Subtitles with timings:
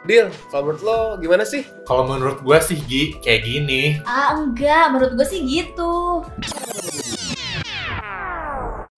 [0.00, 1.60] Dil, kalau menurut lo gimana sih?
[1.84, 4.00] Kalau menurut gua sih Gi, kayak gini.
[4.08, 6.24] Ah enggak, menurut gue sih gitu.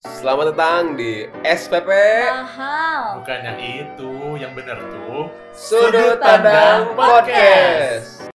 [0.06, 1.90] Selamat datang di SPP
[2.30, 3.18] Mahal.
[3.18, 5.26] Bukan yang itu, yang bener tuh.
[5.50, 8.30] Sudut Pandang Podcast.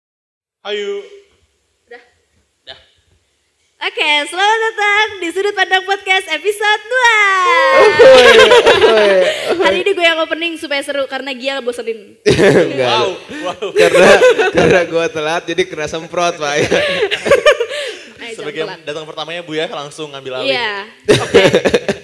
[0.64, 1.23] Ayo.
[3.84, 6.84] Oke, selamat datang di Sudut Pandang Podcast episode
[9.52, 9.60] 2.
[9.60, 12.16] Hari ini gue yang opening supaya seru karena Gia bosenin.
[12.72, 12.88] Enggak.
[12.88, 13.10] Wow,
[13.44, 13.66] wow.
[13.76, 14.12] Karena
[14.56, 16.54] karena gua telat jadi kena semprot, Pak.
[16.64, 16.70] ya.
[18.32, 18.80] Sebagai telat.
[18.88, 20.56] datang pertamanya Bu ya langsung ngambil alih.
[20.56, 20.88] Iya,
[21.20, 21.44] oke.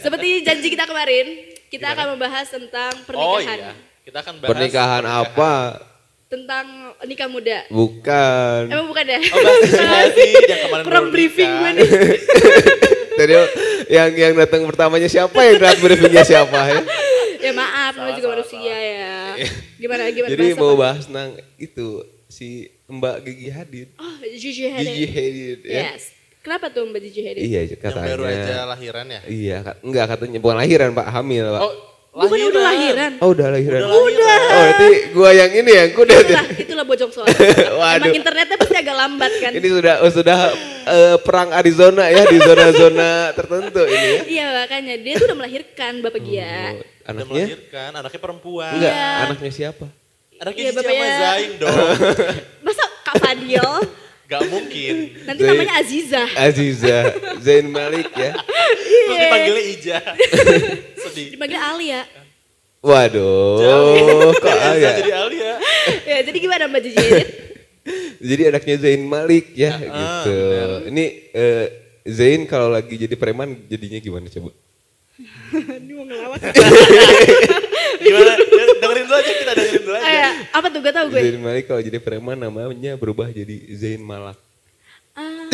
[0.04, 1.32] Seperti janji kita kemarin,
[1.72, 3.56] kita akan membahas tentang Oh pernikahan.
[3.56, 3.72] iya.
[4.04, 5.54] Kita akan bahas Pernikahan apa?
[6.30, 7.66] Tentang nikah muda.
[7.74, 8.62] Bukan.
[8.70, 9.18] Emang bukan ya?
[9.18, 9.58] Oh
[10.46, 11.90] yang kemarin Kurang baru briefing gue nih.
[13.18, 13.34] Tadi
[13.90, 16.82] yang yang datang pertamanya siapa yang telat briefingnya siapa ya?
[17.40, 19.16] Ya maaf, namanya juga salah, manusia ya.
[19.80, 20.30] Gimana, gimana?
[20.30, 20.82] Jadi bahas mau apa?
[20.86, 21.88] bahas tentang itu
[22.30, 23.88] si Mbak Gigi Hadid.
[23.98, 24.94] Oh, Gigi Hadid.
[24.94, 25.81] Gigi Hadid ya.
[25.90, 26.14] Yes.
[26.46, 27.42] Kenapa tuh Mbak Gigi Hadid?
[27.42, 28.08] Iya Yang katanya.
[28.14, 29.22] baru aja lahiran ya.
[29.25, 31.62] Iya, enggak katanya bukan lahiran, Pak, hamil, Pak.
[31.66, 31.73] Oh,
[32.10, 33.12] Bukan udah lahiran.
[33.22, 33.80] Oh, udah lahiran.
[33.86, 34.40] Udah lahiran.
[34.42, 36.14] Oh, berarti gua yang ini yang kuda.
[36.18, 37.28] Itulah, itulah bojong soal.
[37.30, 38.02] Waduh.
[38.02, 39.52] Emang internetnya pasti agak lambat kan?
[39.54, 40.40] Ini sudah oh, sudah
[40.90, 44.22] eh, perang Arizona ya di zona-zona tertentu ini ya.
[44.26, 46.50] Iya makanya dia tuh udah melahirkan Bapak Gia.
[46.50, 47.46] Oh, Udah anaknya?
[47.46, 48.74] melahirkan, anaknya perempuan.
[48.74, 49.14] Enggak, Iya.
[49.26, 49.86] anaknya siapa?
[50.40, 51.78] Anaknya Iya, Cici Zain dong.
[52.66, 53.68] Masa Kak Fadil?
[54.30, 54.94] Gak mungkin.
[55.25, 55.49] Nanti Zain.
[55.49, 56.22] namanya Aziza.
[56.38, 56.97] Aziza
[57.41, 58.38] Zain Malik ya.
[58.38, 59.97] Terus dipanggilnya Ija.
[61.02, 61.27] Sedih.
[61.33, 62.02] Dipanggil Alia.
[62.80, 64.91] Waduh, kok Eza ya?
[65.02, 65.52] jadi Alia.
[66.05, 67.27] Ya, jadi gimana Mbak Hadid?
[68.19, 70.35] Jadi anaknya Zain Malik ya Ah, gitu.
[70.35, 70.69] benar.
[70.91, 71.66] Ini eh,
[72.05, 74.52] Zain kalau lagi jadi preman jadinya gimana coba?
[75.81, 76.39] Ini mau ngelawak.
[78.00, 78.33] Gimana?
[78.33, 80.08] Ya, dengerin dulu aja, kita dengerin dulu aja.
[80.08, 81.19] Eh, apa tuh gak tau gue?
[81.19, 84.38] Zain Malik kalau jadi preman namanya berubah jadi Zain Malak.
[85.14, 85.52] Ah,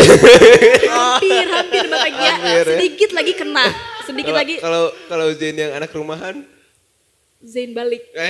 [1.18, 2.32] hampir, hampir Bapak Gia.
[2.32, 2.78] Hampir, ya.
[2.78, 3.66] Sedikit lagi kena.
[4.04, 6.46] Sedikit Kalau- lagi Kalau kalau Zain yang anak rumahan?
[7.42, 8.02] Zain balik.
[8.12, 8.26] Eh,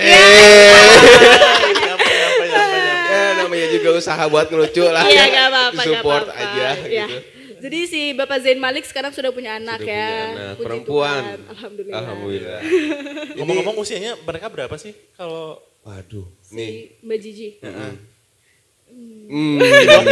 [1.75, 2.79] Nyampe, nyampe, nyampe, nyampe.
[3.05, 5.03] ya namanya juga usaha buat ngelucu lah.
[5.05, 5.25] Iya ya.
[5.29, 7.05] gak apa-apa, gak Support aja Iya.
[7.05, 7.17] gitu.
[7.61, 10.07] Jadi si Bapak Zain Malik sekarang sudah punya anak Sudah ya.
[10.07, 10.53] punya anak.
[10.55, 11.21] Puji Perempuan.
[11.23, 11.39] Tuhan.
[11.51, 11.99] Alhamdulillah.
[11.99, 12.59] Alhamdulillah.
[13.37, 14.93] Ngomong-ngomong usianya mereka berapa sih?
[15.15, 16.69] Kalau Waduh, Si nih.
[17.05, 17.49] Mbak Gigi.
[19.25, 20.05] Hmm, di bawah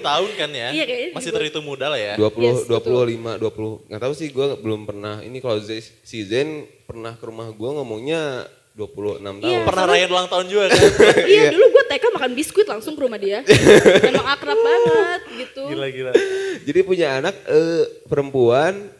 [0.00, 0.68] tahun kan ya?
[0.72, 2.14] Iya, kayaknya Masih terhitung muda lah ya.
[2.16, 3.90] 20, Yes, 25, 20.
[3.90, 5.20] Nggak tahu sih gue belum pernah.
[5.20, 9.36] Ini kalau si Zen pernah ke rumah gue ngomongnya 26 tahun.
[9.42, 9.58] Iya.
[9.62, 10.78] Pernah rayain ulang tahun juga kan?
[11.30, 13.42] Iya dulu gue TK makan biskuit langsung ke rumah dia.
[14.08, 15.62] Emang akrab banget gitu.
[15.68, 16.12] Gila-gila.
[16.60, 18.90] Jadi punya anak eh, perempuan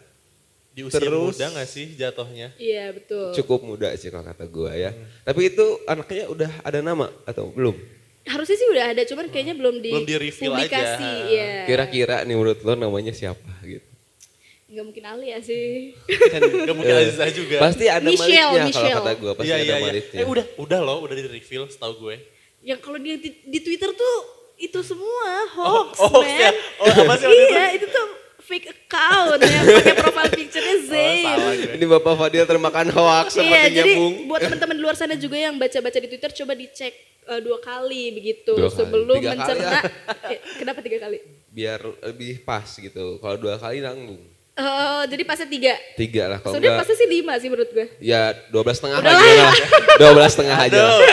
[0.70, 2.54] Di usia Terus- muda gak sih jatuhnya?
[2.54, 3.34] Iya betul.
[3.34, 4.90] cukup muda sih kalau kata gue ya.
[5.20, 7.74] Tapi itu anaknya udah ada nama atau belum?
[8.22, 11.02] Harusnya sih udah ada, cuman kayaknya belum di Belum di-reveal publikasi.
[11.02, 11.26] aja.
[11.26, 11.52] Iya.
[11.66, 13.89] Kira-kira nih menurut lo namanya siapa gitu?
[14.70, 15.98] Nggak mungkin Alia sih.
[16.06, 17.56] Kan, Gak mungkin eh, Aziza juga.
[17.58, 18.96] Pasti ada Michelle, maliknya kalau Michelle.
[18.96, 19.32] kata gue.
[19.34, 20.02] Pasti Iya ada iya iya.
[20.14, 22.16] Eh udah, udah loh, udah di reveal setahu gue.
[22.62, 24.16] Yang kalau dia di, di Twitter tuh
[24.56, 26.38] itu semua hoax, oh, hoax man.
[26.38, 26.50] ya?
[26.76, 28.06] Oh, apa sih iya, itu tuh
[28.40, 31.24] fake account yang pakai profile picture-nya Zain.
[31.26, 31.74] Oh, gue.
[31.74, 34.14] Ini Bapak Fadil termakan hoax Iya, sepertinya jadi Bung.
[34.26, 36.92] buat teman-teman di luar sana juga yang baca-baca di Twitter coba dicek
[37.26, 38.76] eh, dua kali begitu Dua kali.
[38.76, 39.66] sebelum Tiga kali mencerna.
[39.66, 39.82] lah.
[40.28, 41.18] Eh, kenapa tiga kali?
[41.48, 43.16] Biar lebih pas gitu.
[43.16, 44.20] Kalau dua kali nanggung.
[44.60, 45.74] Oh, jadi pasnya tiga.
[45.96, 46.86] Tiga lah kalau Sebenarnya enggak.
[46.86, 47.86] pasnya sih lima sih menurut gue.
[47.98, 49.56] Ya 12 setengah Udah lah gimana lah.
[50.28, 50.98] 12 setengah aja lah.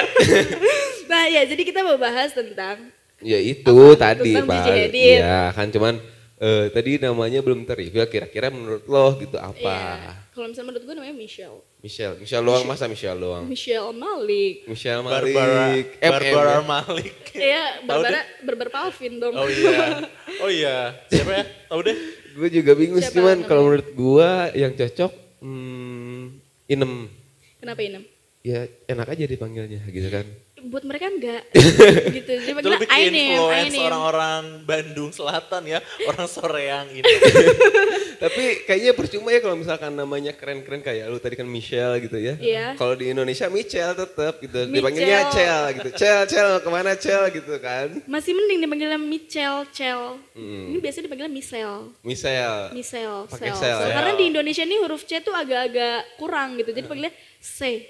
[1.07, 2.91] Nah ya, jadi kita mau bahas tentang
[3.23, 4.11] Ya itu Apa?
[4.11, 4.91] tadi Tentang Pak.
[4.93, 5.97] Iya kan cuman
[6.37, 9.57] eh, tadi namanya belum terreveal kira-kira menurut lo gitu apa?
[9.57, 11.59] ya, kalau misalnya menurut gue namanya Michelle.
[11.81, 13.49] Michelle, Michelle doang masa Michelle doang?
[13.49, 14.69] Michelle Malik.
[14.69, 16.61] Michelle Malik, Barbara, MM Barbara ya?
[16.61, 17.15] Malik.
[17.33, 19.33] Iya, Barbara Berber Palvin dong.
[19.33, 19.81] Oh iya.
[20.45, 20.93] Oh iya.
[21.09, 21.43] Siapa ya?
[21.73, 21.97] Tahu deh.
[22.37, 25.09] Gue juga bingung sih cuman kalau menurut gua yang cocok
[25.41, 26.37] hmm,
[26.69, 27.09] Inem.
[27.57, 28.05] Kenapa ini?
[28.45, 30.29] Ya enak aja dipanggilnya gitu kan.
[30.57, 31.45] Buat mereka enggak.
[32.17, 32.31] gitu.
[32.33, 33.85] Jadi Itu panggilnya lebih Ainem, influence Ainem.
[33.85, 35.79] orang-orang Bandung Selatan ya.
[36.09, 37.05] Orang Soreang ini.
[38.23, 42.33] Tapi kayaknya percuma ya kalau misalkan namanya keren-keren kayak lu tadi kan Michelle gitu ya.
[42.41, 42.65] Iya.
[42.73, 44.57] Kalau di Indonesia Michelle tetap gitu.
[44.65, 44.73] Michelle.
[44.73, 45.89] Dipanggilnya Cel gitu.
[45.93, 47.93] Cel, Cel ke mana Cel gitu kan.
[48.09, 50.17] Masih mending dipanggilnya Michelle, Cel.
[50.33, 50.73] Hmm.
[50.73, 51.93] Ini biasanya dipanggilnya Michelle.
[52.01, 52.73] Michelle.
[52.73, 53.61] Michelle, Pakai Sel.
[53.61, 53.89] sel, Sel.
[53.89, 53.93] ya.
[53.93, 56.73] Karena di Indonesia ini huruf C tuh agak-agak kurang gitu.
[56.73, 57.85] Jadi panggilnya C.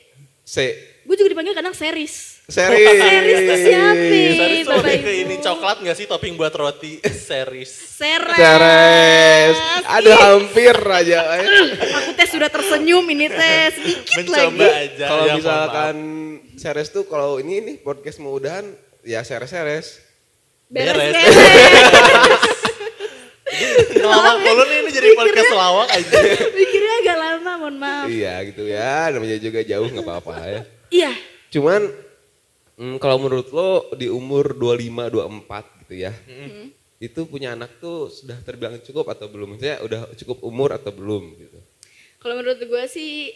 [0.47, 0.71] C.
[1.03, 2.39] Gue juga dipanggil kadang series.
[2.47, 2.99] Series.
[3.03, 3.91] Series tuh siapa?
[3.99, 5.11] Series tuh Bapak Ibu.
[5.11, 7.03] ini coklat gak sih topping buat roti?
[7.03, 7.67] Series.
[7.67, 8.39] Seres.
[8.39, 9.55] Ceres.
[9.83, 11.43] Aduh hampir aja.
[11.99, 14.87] Aku tes sudah tersenyum ini tes sedikit Mencoba lagi.
[14.87, 15.05] aja.
[15.11, 15.95] Kalau ya, misalkan
[16.55, 18.63] Ceres tuh kalau ini nih podcast mau udahan
[19.03, 19.99] ya Ceres-Ceres.
[20.71, 21.15] Beres.
[24.07, 26.19] Ngelawak mulu nih ini jadi podcast lawak aja.
[26.57, 28.05] Mikirnya agak lama, mohon maaf.
[28.07, 30.61] Iya gitu ya, namanya juga jauh nggak apa-apa ya.
[30.87, 31.11] Iya.
[31.51, 31.81] Cuman
[32.79, 35.11] mm, kalau menurut lo di umur 25
[35.43, 36.11] 24 gitu ya.
[36.97, 39.53] Itu punya anak tuh sudah terbilang cukup atau belum?
[39.53, 41.59] Maksudnya udah cukup umur atau belum gitu.
[42.17, 43.29] Kalau menurut gue sih,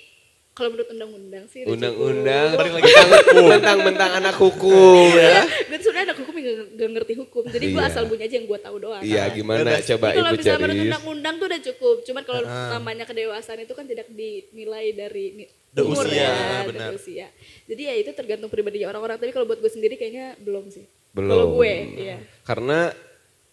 [0.51, 2.59] kalau menurut undang-undang sih Undang-undang.
[2.59, 2.91] Balik lagi
[3.31, 5.47] mentang-mentang anak hukum ya.
[5.47, 6.45] Gue sebenarnya anak hukum yang
[6.75, 7.87] gak, ngerti hukum, jadi gue Iya.
[7.87, 9.01] asal bunyi aja yang gue tahu doang.
[9.01, 11.95] Iya gimana coba Jadi kalau ibu misalnya menurut undang-undang tuh udah cukup.
[12.03, 15.25] Cuman kalau namanya kedewasaan itu kan tidak dinilai dari
[15.71, 16.91] The umur usia, ya, benar.
[16.91, 17.27] usia.
[17.63, 19.15] Jadi ya itu tergantung pribadinya orang-orang.
[19.15, 20.83] Tapi kalau buat gue sendiri kayaknya belum sih.
[21.15, 21.31] Belum.
[21.31, 22.17] Kalau gue, iya.
[22.43, 22.91] Karena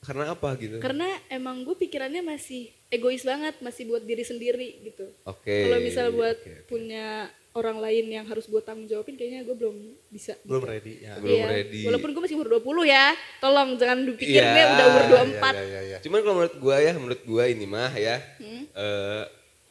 [0.09, 0.81] karena apa gitu?
[0.81, 5.05] Karena emang gue pikirannya masih egois banget, masih buat diri sendiri gitu.
[5.29, 5.69] Oke.
[5.69, 6.65] Kalau misal buat oke, oke.
[6.65, 9.77] punya orang lain yang harus gue tanggung jawabin, kayaknya gue belum
[10.09, 10.33] bisa.
[10.49, 10.73] Belum gitu.
[10.73, 11.13] ready ya.
[11.21, 11.47] Belum Iya.
[11.53, 11.81] ready.
[11.85, 13.07] Walaupun gue masih umur 20 ya,
[13.43, 15.53] tolong jangan dipikirnya Iya, udah umur 24.
[15.53, 15.99] Iya, iya, iya.
[16.01, 19.23] Cuman kalau menurut gua ya, menurut gua ini mah ya, eh,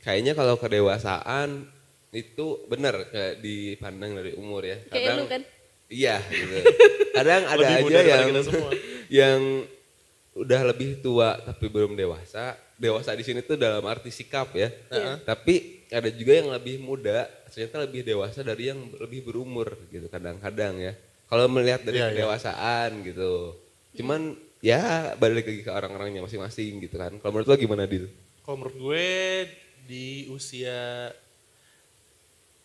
[0.05, 1.65] kayaknya kalau kedewasaan
[2.13, 4.77] itu benar kayak dipandang dari umur ya.
[4.93, 5.41] Kayak lu kan?
[5.87, 6.15] Iya.
[6.27, 6.55] Gitu.
[7.17, 8.71] Kadang ada Lebih aja yang kita semua.
[9.23, 9.41] yang
[10.37, 12.53] udah lebih tua tapi belum dewasa.
[12.77, 14.69] Dewasa di sini tuh dalam arti sikap ya.
[14.93, 15.17] Iya.
[15.25, 20.77] Tapi ada juga yang lebih muda, ternyata lebih dewasa dari yang lebih berumur gitu kadang-kadang
[20.77, 20.93] ya.
[21.25, 22.13] Kalau melihat dari Iya, iya.
[22.13, 23.57] kedewasaan gitu.
[23.97, 27.17] Cuman ya balik lagi ke orang-orangnya masing-masing gitu kan.
[27.17, 28.05] Kalau menurut lo gimana Dil?
[28.41, 29.07] Kalau menurut gue
[29.83, 31.09] di usia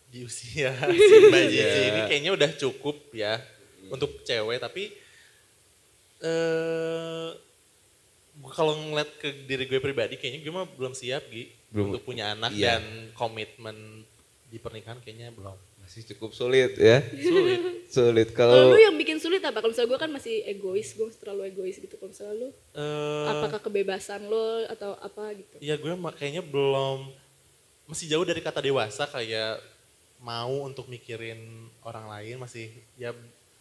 [0.07, 0.69] di usia
[1.09, 1.89] si Mbak Cici Iya.
[1.89, 3.41] ini kayaknya udah cukup ya
[3.89, 4.93] untuk cewek tapi
[6.21, 7.27] eh
[8.51, 11.93] kalau ngeliat ke diri gue pribadi kayaknya gue mah belum siap Gi Belum.
[11.93, 12.77] untuk punya anak Iya.
[12.77, 12.83] dan
[13.15, 14.03] komitmen
[14.49, 15.55] di pernikahan kayaknya belum.
[15.83, 17.03] Masih cukup sulit ya.
[17.11, 17.59] Sulit.
[17.91, 19.59] Sulit Kalau lu yang bikin sulit apa?
[19.59, 21.95] Kalau misalnya gue kan masih egois, gue masih terlalu egois gitu.
[21.99, 25.55] Kalau misalnya lu, Eh, apakah kebebasan lo atau apa gitu?
[25.59, 27.11] Iya gue kayaknya belum
[27.83, 29.59] masih jauh dari kata dewasa kayak
[30.23, 33.11] mau untuk mikirin orang lain masih ya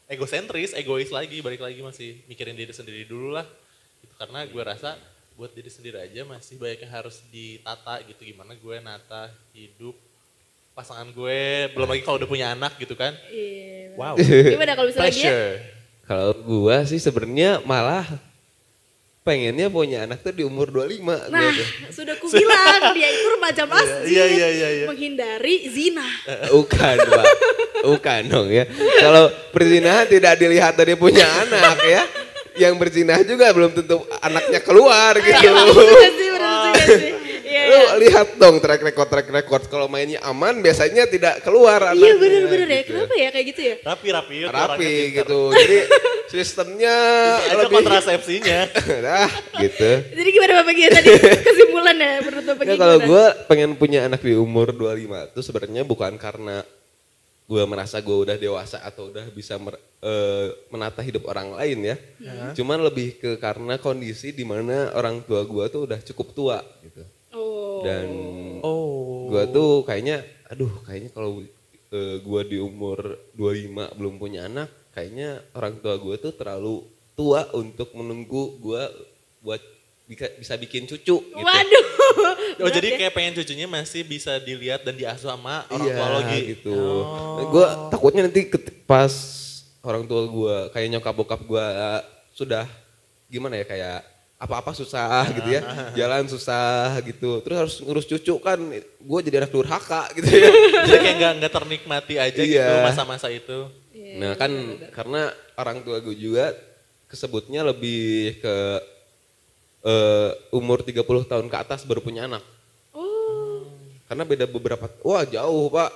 [0.06, 3.46] egosentris, egois lagi, balik lagi masih mikirin diri sendiri dulu lah.
[4.23, 4.31] Gitu.
[4.31, 4.91] Karena gue rasa
[5.35, 9.97] buat diri sendiri aja masih banyak yang harus ditata gitu gimana gue nata hidup
[10.73, 13.13] pasangan gue belum lagi kalau udah punya anak gitu kan.
[13.29, 13.99] Iya.
[13.99, 14.15] Wow.
[14.17, 15.25] Gimana kalau misalnya dia?
[15.25, 15.53] Pressure.
[16.03, 18.05] kalau gua sih sebenarnya malah
[19.23, 21.69] pengennya punya anak tuh di umur 25 Nah, gua tuh.
[21.95, 24.87] sudah kubilang dia itu remaja masjid, Iya, iya, iya, iya.
[24.91, 26.03] menghindari zina.
[26.51, 27.25] Bukan, Pak.
[27.87, 28.65] Bukan dong ya.
[28.99, 32.03] Kalau perzinahan tidak dilihat dari punya anak ya.
[32.55, 35.41] Yang berzinah juga belum tentu anaknya keluar gitu.
[35.41, 37.13] Juga sih, juga sih.
[37.43, 37.95] Iya, Lu iya.
[38.01, 42.15] lihat dong track record track record kalau mainnya aman biasanya tidak keluar Iya anaknya.
[42.17, 42.91] bener-bener ya, gitu.
[42.97, 43.75] kenapa ya kayak gitu ya?
[43.85, 44.35] Rapi rapi.
[44.41, 45.41] itu Rapi gitu.
[45.53, 45.79] Jadi
[46.33, 46.97] sistemnya
[47.45, 48.59] Aja lebih kontrasepsinya.
[49.05, 49.29] nah,
[49.61, 49.91] gitu.
[50.17, 51.09] Jadi gimana Bapak Gia tadi
[51.53, 53.09] kesimpulan ya menurut Bapak Ya Gia kalau gimana?
[53.13, 56.57] gue pengen punya anak di umur 25 itu sebenarnya bukan karena
[57.43, 61.97] gue merasa gue udah dewasa atau udah bisa mer- eh, menata hidup orang lain ya.
[62.55, 67.03] Cuman lebih ke karena kondisi di mana orang tua gue tuh udah cukup tua gitu.
[67.33, 67.83] Oh.
[67.83, 68.06] Dan
[68.62, 69.27] Oh.
[69.29, 71.43] gue tuh kayaknya, aduh kayaknya kalau
[71.93, 72.99] eh, gue di umur
[73.35, 78.82] 25 belum punya anak, kayaknya orang tua gue tuh terlalu tua untuk menunggu gue
[79.41, 79.61] buat
[80.03, 81.44] bisa, bisa bikin cucu gitu.
[81.44, 81.87] Waduh.
[82.63, 82.97] Oh jadi ya.
[83.01, 86.41] kayak pengen cucunya masih bisa dilihat dan diasuh sama orang iya, tua lo Gi?
[86.55, 86.79] gitu.
[86.79, 87.49] Oh.
[87.49, 88.47] Gue takutnya nanti
[88.85, 89.13] pas
[89.83, 91.65] orang tua gue kayak nyokap bokap gue
[92.33, 92.69] sudah
[93.27, 93.99] gimana ya kayak
[94.37, 95.63] apa-apa susah gitu ya,
[95.95, 97.39] jalan susah gitu.
[97.47, 100.51] Terus harus ngurus cucu kan, gue jadi anak durhaka gitu ya.
[100.91, 102.83] Jadi kayak nggak nggak ternikmati aja gitu Iya.
[102.83, 103.71] masa-masa itu.
[103.95, 104.51] Iya, Nah kan
[104.91, 106.59] karena orang tua gue juga
[107.07, 108.57] kesebutnya lebih ke
[109.82, 112.43] eh, umur 30 tahun ke atas baru punya anak.
[112.94, 113.67] Oh.
[114.06, 115.91] Karena beda beberapa, wah jauh pak.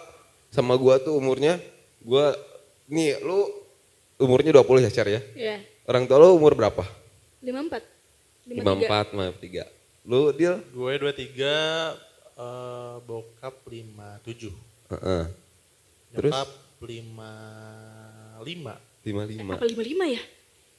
[0.50, 1.58] Sama gua tuh umurnya,
[2.02, 2.34] gua
[2.86, 3.46] nih lu
[4.20, 5.20] umurnya 20 ya Cer ya?
[5.34, 5.56] Ya.
[5.86, 6.82] Orang tua lu umur berapa?
[7.42, 7.96] 54.
[8.46, 9.66] 54, 53.
[10.06, 10.62] Lu Dil?
[10.70, 11.98] Gue 23,
[12.38, 14.54] eh, bokap 57.
[14.94, 15.26] Heeh.
[16.14, 16.30] Terus?
[16.30, 16.46] Nyokap
[16.78, 18.78] 55.
[19.02, 19.58] 55.
[19.58, 20.22] Apa 55 ya?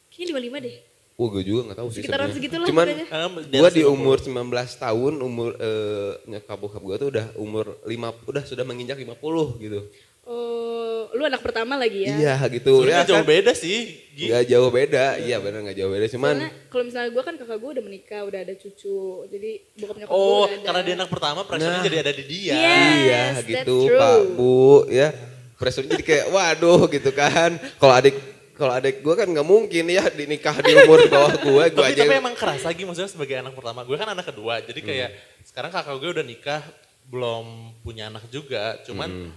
[0.07, 0.79] Kayaknya 55 deh.
[1.17, 2.37] Wah gue juga gak tahu sih Sekitaran sebenarnya.
[2.37, 3.89] segitulah Cuman gua daerah di 50.
[3.89, 4.37] umur 19
[4.77, 7.89] tahun, umur eh, nyokap bokap gua tuh udah umur 5,
[8.23, 9.17] udah sudah menginjak 50
[9.57, 9.79] gitu.
[10.23, 12.13] Oh, lu anak pertama lagi ya.
[12.13, 13.31] Iya gitu Sebenarnya ya nggak jauh kan.
[13.33, 13.77] beda sih.
[14.11, 14.25] Gi.
[14.27, 16.05] Nggak jauh beda, iya benar nggak jauh beda.
[16.07, 16.35] Cuman
[16.67, 18.99] kalau misalnya gue kan kakak gue udah menikah, udah ada cucu.
[19.25, 20.65] Jadi bokap nyokap gue Oh, udah ada.
[20.67, 21.85] karena dia anak pertama, pressure-nya Nah.
[21.87, 22.53] jadi ada di dia.
[22.53, 23.97] Yes, iya that's gitu true.
[23.97, 24.53] Pak Bu
[24.87, 25.09] ya.
[25.55, 27.49] Pressure jadi kayak waduh gitu kan.
[27.79, 28.13] Kalau adik
[28.57, 31.93] kalau adik gue kan nggak mungkin ya dinikah di umur di bawah gue, gue tapi,
[31.93, 32.01] aja.
[32.03, 33.85] tapi emang keras lagi maksudnya sebagai anak pertama.
[33.85, 35.09] Gue kan anak kedua, jadi kayak
[35.45, 36.61] sekarang kakak gue udah nikah,
[37.07, 38.81] belum punya anak juga.
[38.83, 39.31] Cuman Hmm.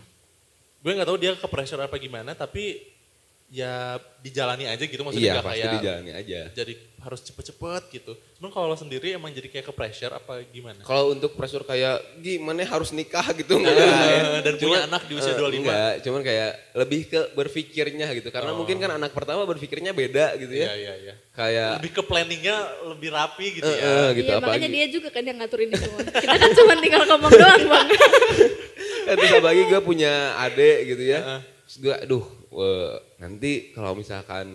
[0.80, 2.89] gue nggak tahu dia ke pressure apa gimana, tapi
[3.50, 6.40] ya dijalani aja gitu maksudnya Iya nggak pasti kayak dijalani aja.
[6.54, 8.12] jadi harus cepet-cepet gitu.
[8.36, 10.78] Cuman kalau lo sendiri emang jadi kayak ke pressure apa gimana?
[10.80, 14.38] Kalau untuk pressure kayak gimana harus nikah gitu enggak ya.
[14.38, 15.56] Dan punya anak di usia eh, 25.
[15.56, 18.28] Enggak, cuman kayak lebih ke berpikirnya gitu.
[18.28, 20.72] Karena mungkin kan anak pertama berpikirnya beda gitu Iya ya.
[20.76, 21.14] iya iya.
[21.32, 23.82] Kayak Lebih ke planningnya lebih rapi gitu eh, ya.
[23.82, 24.60] eh, gitu iya, apalagi.
[24.60, 26.00] makanya dia juga kan yang ngaturin ini semua.
[26.06, 27.88] Kita kan cuma tinggal ngomong doang bang.
[29.16, 31.18] Terus apalagi gue punya adik gitu ya.
[31.18, 31.40] Heeh.
[31.64, 34.46] Terus gue aduh weh, nanti kalau misalkan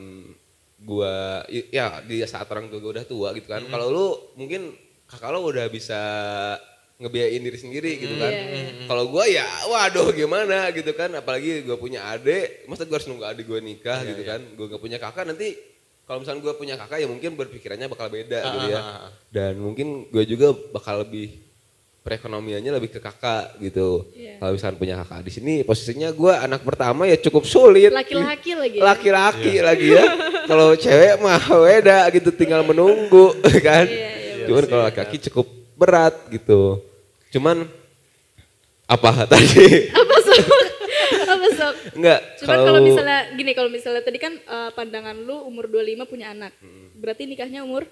[0.75, 1.15] gue
[1.71, 3.63] ya di saat orang tua gue udah tua gitu kan.
[3.65, 4.75] Kalau lu mungkin
[5.07, 6.01] kakak lo udah bisa
[6.95, 8.31] ngebiayain diri sendiri gitu kan.
[8.31, 8.87] Iya.
[8.87, 11.11] Kalau gue ya waduh gimana gitu kan.
[11.15, 14.39] Apalagi gue punya adik, masa gue harus nunggu adik gue nikah gitu kan.
[14.55, 15.55] Gue gak punya kakak nanti
[16.05, 18.79] kalau misalnya gue punya kakak ya mungkin berpikirannya bakal beda gitu ya.
[18.79, 19.11] ah, ah.
[19.33, 21.44] Dan mungkin gue juga bakal lebih
[22.05, 24.05] perekonomiannya lebih ke kakak gitu.
[24.13, 24.37] Iya.
[24.37, 27.89] Kalau misalnya punya kakak di sini posisinya gue anak pertama ya cukup sulit.
[27.89, 28.77] Laki-laki lagi.
[28.77, 28.83] ya?
[28.85, 30.05] Laki-laki lagi ya.
[30.49, 33.33] Kalau cewek mah beda gitu tinggal menunggu
[33.65, 33.89] kan.
[33.89, 36.85] Iya, iya, Cuman kalau laki-laki cukup berat gitu.
[37.33, 37.65] Cuman
[38.85, 39.89] apa tadi?
[39.89, 40.45] Apa sok?
[41.25, 41.75] Apa sok?
[41.97, 42.19] Enggak.
[42.37, 46.53] Cuman kalau misalnya gini, kalau misalnya tadi kan eh, pandangan lu umur 25 punya anak.
[46.93, 47.89] Berarti nikahnya umur?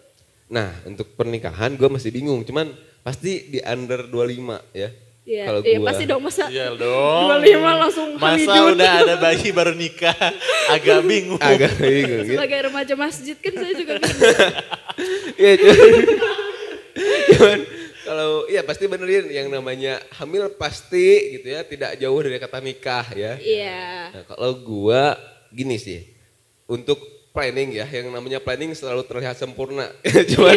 [0.54, 2.46] Nah, untuk pernikahan gue masih bingung.
[2.46, 2.70] Cuman
[3.04, 4.90] pasti di under 25 ya.
[5.24, 7.28] Iya, Kalau iya gua- pasti dong masa Iya dong.
[7.32, 8.76] 25 langsung Masa Hamidun.
[8.76, 10.20] udah ada bayi baru nikah,
[10.68, 11.40] agak bingung.
[11.40, 12.36] Agak bingung ya.
[12.36, 14.36] Sebagai remaja masjid kan saya juga bingung.
[15.34, 15.90] Iya cuman,
[17.28, 17.60] cuman
[18.04, 23.06] kalau iya pasti benerin yang namanya hamil pasti gitu ya tidak jauh dari kata nikah
[23.14, 23.34] ya.
[23.36, 23.82] Iya.
[24.12, 25.18] Nah, kalau gua
[25.50, 26.06] gini sih
[26.66, 27.02] untuk
[27.34, 29.90] planning ya yang namanya planning selalu terlihat sempurna
[30.32, 30.54] cuman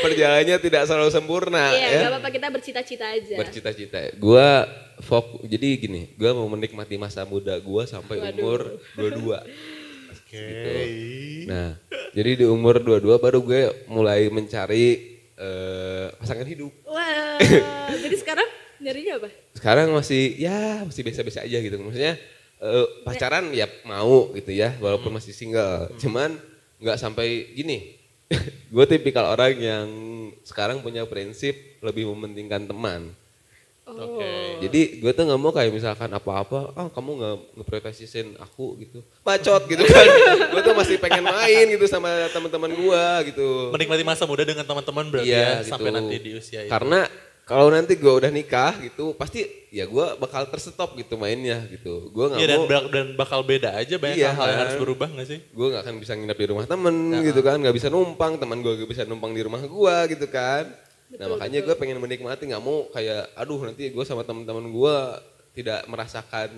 [0.00, 2.00] perjalanannya tidak selalu sempurna Iya, ya.
[2.08, 3.36] gak apa-apa kita bercita-cita aja.
[3.36, 3.98] Bercita-cita.
[4.16, 4.64] Gua
[5.04, 8.32] fokus jadi gini, gua mau menikmati masa muda gua sampai Waduh.
[8.32, 8.60] umur
[8.96, 9.44] 22.
[10.16, 10.46] Oke.
[11.46, 11.76] Nah,
[12.16, 16.72] jadi di umur 22 baru gue mulai mencari eh, pasangan hidup.
[16.88, 17.38] Wah,
[17.94, 18.48] jadi sekarang
[18.80, 19.28] nyarinya apa?
[19.54, 21.76] Sekarang masih ya masih biasa-biasa aja gitu.
[21.78, 22.18] Maksudnya
[22.60, 25.92] eh, pacaran ya mau gitu ya, walaupun masih single.
[26.00, 26.36] Cuman
[26.80, 27.96] nggak sampai gini.
[28.74, 29.86] gue tipikal orang yang
[30.42, 33.14] sekarang punya prinsip lebih mementingkan teman.
[33.86, 34.18] Oh.
[34.18, 34.66] Oke.
[34.66, 39.62] Jadi gue tuh nggak mau kayak misalkan apa-apa, ah kamu nggak ngeprioritasin aku gitu, bacot
[39.70, 40.06] gitu kan.
[40.58, 43.70] gue tuh masih pengen main gitu sama teman-teman gue gitu.
[43.70, 45.98] Menikmati masa muda dengan teman-teman berarti Iya, ya sampai gitu.
[46.02, 46.72] nanti di usia itu.
[46.74, 47.06] Karena
[47.46, 52.10] kalau nanti gue udah nikah gitu, pasti ya gue bakal terstop gitu mainnya gitu.
[52.10, 54.82] Gue nggak dan, mau, bak- dan bakal beda aja banyak Iya, hal yang harus kan.
[54.82, 55.38] berubah gak sih?
[55.46, 58.72] gue nggak akan bisa nginep di rumah temen gitu kan, nggak bisa numpang, teman gue
[58.76, 60.66] gak bisa numpang di rumah gue gitu kan.
[61.06, 64.96] nah makanya gue pengen menikmati, nggak mau kayak, aduh nanti gue sama teman-teman gue
[65.54, 66.50] tidak merasakan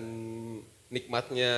[0.89, 1.53] nikmatnya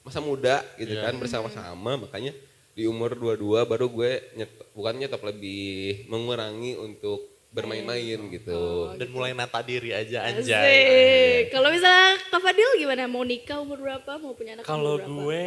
[0.00, 1.08] masa muda gitu Iya.
[1.08, 2.36] kan bersama-sama, makanya
[2.72, 8.94] di umur 22 baru gue nyet, bukan nyetop lebih mengurangi untuk bermain-main gitu.
[8.94, 11.50] Dan mulai nata diri aja anjay.
[11.50, 13.10] Kalau misalnya Kak Fadil gimana?
[13.10, 14.18] Mau nikah umur berapa?
[14.22, 15.10] Mau punya anak Kalau umur berapa?
[15.10, 15.46] gue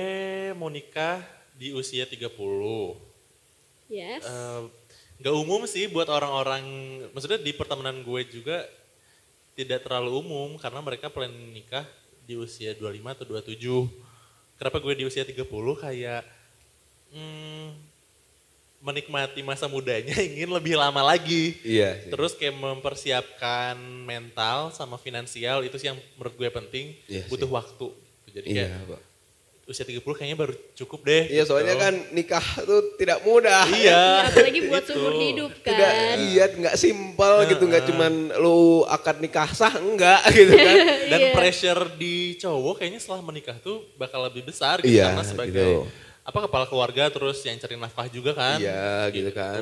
[0.59, 1.23] mau nikah
[1.55, 2.27] di usia 30.
[3.87, 4.23] Yes.
[4.27, 4.63] Eh,
[5.23, 6.65] Gak umum sih buat orang-orang,
[7.15, 8.67] maksudnya di pertemanan gue juga
[9.55, 11.87] tidak terlalu umum karena mereka plan nikah
[12.27, 13.87] di usia 25 atau 27.
[14.59, 15.47] Kenapa gue di usia 30
[15.79, 16.27] kayak
[17.15, 17.92] hmm,
[18.83, 21.55] menikmati masa mudanya ingin lebih lama lagi.
[21.63, 21.95] Iya.
[21.97, 22.11] sih.
[22.11, 27.87] Terus kayak mempersiapkan mental sama finansial itu sih yang menurut gue penting, Iya butuh waktu.
[28.27, 29.01] Jadi Iya, kayak Pak.
[29.63, 31.23] usia 30 kayaknya baru cukup deh.
[31.29, 31.83] Iya, soalnya gitu.
[31.85, 33.63] kan nikah tuh tidak mudah.
[33.71, 33.93] Iya.
[33.93, 34.91] Ya, apalagi buat Itu.
[34.91, 35.71] seumur hidup kan.
[35.71, 35.91] Tidak,
[36.27, 40.75] iya, nggak simpel gitu, nggak cuman lu akad nikah sah, enggak gitu kan.
[41.07, 41.31] Dan Iya.
[41.31, 45.87] pressure di cowok kayaknya setelah menikah tuh bakal lebih besar gitu Iya, karena sebagai gitu.
[46.23, 48.57] Apa kepala keluarga terus yang cari nafkah juga kan.
[48.59, 49.61] Iya, gitu kan.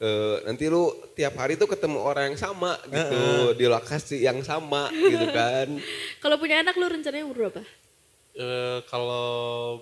[0.00, 4.88] Eh, nanti lu tiap hari tuh ketemu orang yang sama gitu, di lokasi yang sama
[4.88, 5.68] gitu kan.
[6.24, 7.60] Kalau punya anak lu rencananya umur berapa?
[8.30, 9.26] eh, kalau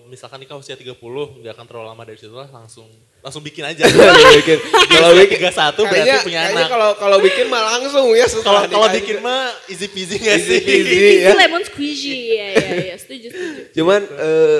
[0.09, 2.89] misalkan nikah usia 30 nggak akan terlalu lama dari situ lah langsung
[3.21, 3.85] langsung bikin aja.
[4.41, 4.57] bikin.
[4.91, 6.67] Kalau bikin 31 berarti punya anak.
[6.67, 10.49] kalau kalau bikin mah langsung ya Kalau setelah kalau bikin mah easy peasy nggak Easy
[10.51, 10.59] sih?
[10.65, 10.97] peasy.
[11.23, 11.33] Itu ya.
[11.37, 13.61] lemon squeezy ya ya ya setuju setuju.
[13.77, 14.59] Cuman eh,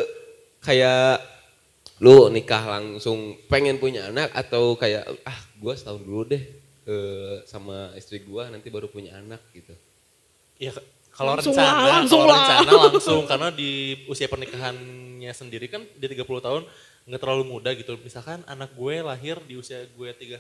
[0.62, 1.10] kayak
[2.00, 6.44] lu nikah langsung pengen punya anak atau kayak ah gua setahun dulu deh
[6.88, 9.76] eh, sama istri gua nanti baru punya anak gitu.
[10.60, 10.72] Ya
[11.12, 12.40] kalau rencana, lah, langsung kalau lah.
[12.40, 13.72] rencana langsung karena di
[14.08, 16.64] usia pernikahannya sendiri kan di 30 tahun
[17.10, 18.00] nggak terlalu muda gitu.
[18.00, 20.40] Misalkan anak gue lahir di usia gue 31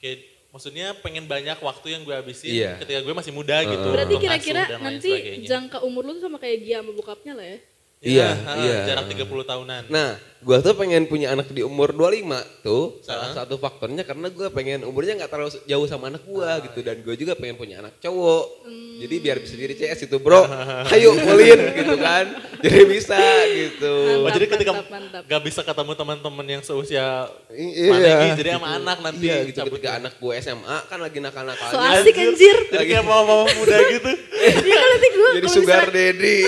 [0.00, 0.18] kayak
[0.52, 2.72] maksudnya pengen banyak waktu yang gue habisin Iya.
[2.78, 3.88] ketika gue masih muda gitu.
[3.88, 5.46] Berarti kira-kira nanti sebagainya.
[5.48, 7.58] jangka umur lu tuh sama kayak Gia sama bokapnya lah ya.
[8.04, 8.78] Iya, ha, iya.
[8.86, 9.82] Jarak 30 tahunan.
[9.88, 13.00] Nah, gua tuh pengen punya anak di umur 25 tuh.
[13.00, 13.34] Salah Ah.
[13.34, 17.14] satu faktornya karena gua pengen umurnya nggak terlalu jauh sama anak gua gitu dan gue
[17.14, 18.68] juga pengen punya anak cowok.
[18.94, 20.44] Jadi biar bisa diri CS itu, Bro.
[20.92, 22.24] Ayo mulin gitu kan.
[22.60, 23.88] Jadi bisa gitu.
[23.90, 25.22] Oh, Mantap, jadi ketika mantap, mantap.
[25.24, 29.90] gak bisa ketemu teman-teman yang seusia I- Manegi, jadi sama anak nanti Iya gitu ketika
[29.90, 29.98] ya.
[29.98, 31.88] anak gue SMA kan lagi So nakal-nakalnya.
[31.98, 32.56] asik anjir.
[32.68, 34.10] Jadi kayak mama-mama muda gitu.
[34.12, 36.38] Iya kan nanti gue Jadi sugar misalnya- daddy.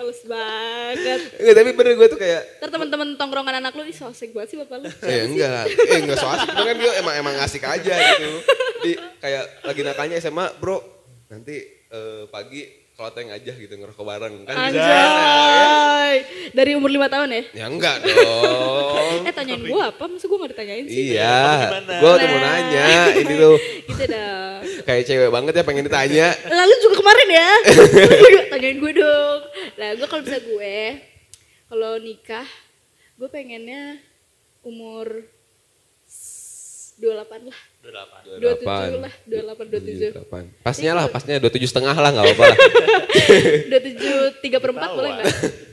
[0.00, 1.20] Males banget.
[1.36, 4.48] Enggak, tapi bener gue tuh kayak Ntar teman-teman tongkrongan anak lu, ih so asik banget
[4.48, 4.88] sih bapak lu.
[5.04, 8.32] Eh enggak, eh enggak so asik, Cuman kan dia emang emang asik aja gitu.
[8.80, 10.80] Di kayak lagi nakalnya SMA, bro,
[11.28, 12.64] nanti eh, pagi
[12.96, 14.80] cloteng aja gitu ngerokok bareng kan bisa.
[14.80, 16.14] Anjay.
[16.52, 17.42] Dari umur 5 tahun ya?
[17.56, 19.24] Ya enggak dong.
[19.24, 20.04] Eh tanyain gue apa?
[20.04, 21.12] Masa gue gak ditanyain sih?
[21.12, 24.60] iya, gue tuh mau nanya, ini tuh Gitu dong.
[24.84, 26.28] kayak cewek banget ya pengen ditanya.
[26.44, 27.50] Lalu juga kemarin ya.
[28.52, 29.40] Tanyain gue dong.
[29.80, 30.76] Nah gue kalau bisa gue,
[31.66, 32.44] kalau nikah,
[33.16, 33.96] gue pengennya
[34.60, 35.24] umur
[36.04, 37.60] s- 28 lah.
[37.80, 38.60] 28.
[38.60, 40.20] 27 lah, 28, 27.
[40.20, 40.60] 28.
[40.60, 42.58] Pasnya lah, pasnya 27 setengah lah nggak apa-apa lah.
[43.72, 45.28] 27, 3 per 4 boleh nggak?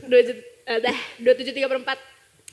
[0.08, 2.00] 27, eh, dah, 27, 3 per 4.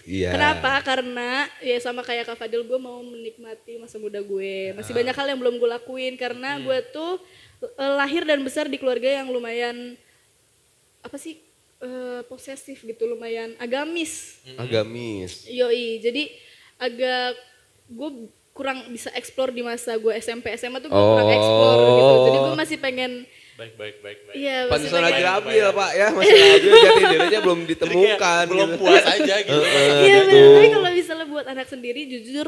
[0.05, 0.29] Iya.
[0.29, 0.71] Kenapa?
[0.83, 1.29] Karena
[1.63, 4.75] ya sama kayak Kak Fadil gue mau menikmati masa muda gue.
[4.75, 7.17] Masih banyak hal yang belum gue lakuin karena gue tuh
[7.63, 9.95] eh, lahir dan besar di keluarga yang lumayan
[11.05, 11.37] apa sih
[11.77, 14.41] eh, posesif gitu, lumayan agamis.
[14.57, 15.45] Agamis.
[15.45, 16.33] Yoi, jadi
[16.75, 17.37] agak
[17.85, 18.09] gue
[18.49, 21.13] kurang bisa explore di masa gue SMP SMA tuh gue Oh.
[21.13, 22.15] kurang explore gitu.
[22.25, 23.13] Jadi gue masih pengen
[23.55, 24.35] Baik, baik, baik, baik.
[24.35, 28.43] Iya, masih Pantesan lagi labil pak ya, masih labil jati dirinya belum ditemukan.
[28.51, 28.79] belum gitu.
[28.83, 29.61] puas aja gitu.
[29.63, 30.39] Iya gitu.
[30.59, 32.47] tapi kalau misalnya buat anak sendiri jujur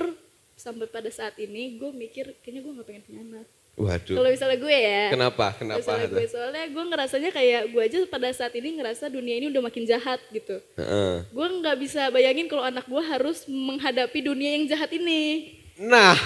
[0.60, 3.48] sampai pada saat ini gue mikir kayaknya gue gak pengen punya anak.
[3.78, 4.18] Waduh.
[4.18, 5.04] Kalau misalnya gue ya.
[5.14, 5.54] Kenapa?
[5.54, 5.78] Kenapa?
[5.86, 9.62] Misalnya gue soalnya gue ngerasanya kayak gue aja pada saat ini ngerasa dunia ini udah
[9.62, 10.58] makin jahat gitu.
[10.82, 11.30] Heeh.
[11.30, 15.54] Gue nggak bisa bayangin kalau anak gue harus menghadapi dunia yang jahat ini.
[15.78, 16.18] Nah,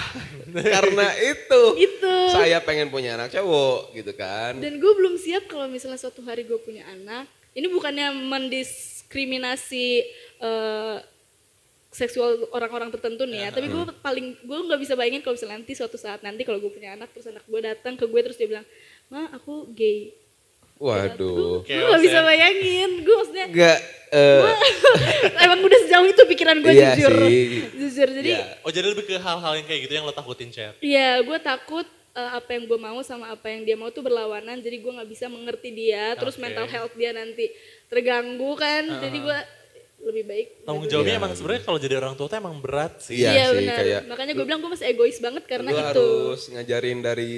[0.48, 2.16] karena itu Itu.
[2.32, 4.56] saya pengen punya anak cowok gitu kan.
[4.56, 7.28] Dan gue belum siap kalau misalnya suatu hari gue punya anak.
[7.52, 10.08] Ini bukannya mendiskriminasi
[10.40, 10.96] eh,
[11.92, 13.48] seksual orang-orang tertentu nih ya.
[13.52, 16.72] Tapi gue paling gue nggak bisa bayangin kalau misalnya nanti suatu saat nanti kalau gue
[16.72, 18.66] punya anak terus anak gue datang ke gue terus dia bilang,
[19.12, 20.16] ma aku gay.
[20.82, 21.62] Waduh.
[21.62, 23.06] Gue gak bisa bayangin.
[23.06, 23.78] Gue maksudnya Enggak
[24.12, 24.44] eh
[25.46, 27.14] emang udah sejauh itu pikiran gue Iya jujur.
[27.16, 27.44] sih.
[27.80, 28.08] Jujur.
[28.12, 28.44] Jadi Iya.
[28.60, 30.74] Oh jadi lebih ke hal-hal yang kayak gitu yang lo takutin chat.
[30.82, 34.60] Iya, gue takut eh, apa yang gue mau sama apa yang dia mau tuh berlawanan.
[34.60, 36.12] Jadi gue nggak bisa mengerti dia.
[36.18, 36.44] Terus Oke.
[36.44, 37.48] mental health dia nanti
[37.88, 38.84] terganggu kan.
[39.00, 39.38] Jadi gue
[40.02, 40.46] lebih baik.
[40.62, 41.20] Tanggung nggak jawabnya Iya.
[41.20, 43.16] emang sebenarnya kalau jadi orang tua tuh emang berat sih.
[43.16, 43.76] Iya Iya, sih, benar.
[43.78, 45.86] kayak Makanya gue bilang gue masih egois banget karena lu itu.
[45.86, 47.34] harus ngajarin dari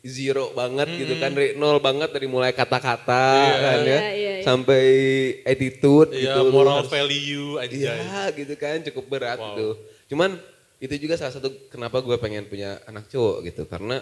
[0.00, 4.42] zero banget gitu kan dari nol banget dari mulai kata-kata kan ya Iya, iya, iya.
[4.42, 4.84] sampai
[5.44, 7.76] attitude Iya, gitu moral harus- value aja.
[7.76, 9.46] Iya gitu kan cukup berat Wow.
[9.52, 9.68] gitu.
[10.08, 10.40] Cuman
[10.76, 14.00] itu juga salah satu kenapa gue pengen punya anak cowok gitu karena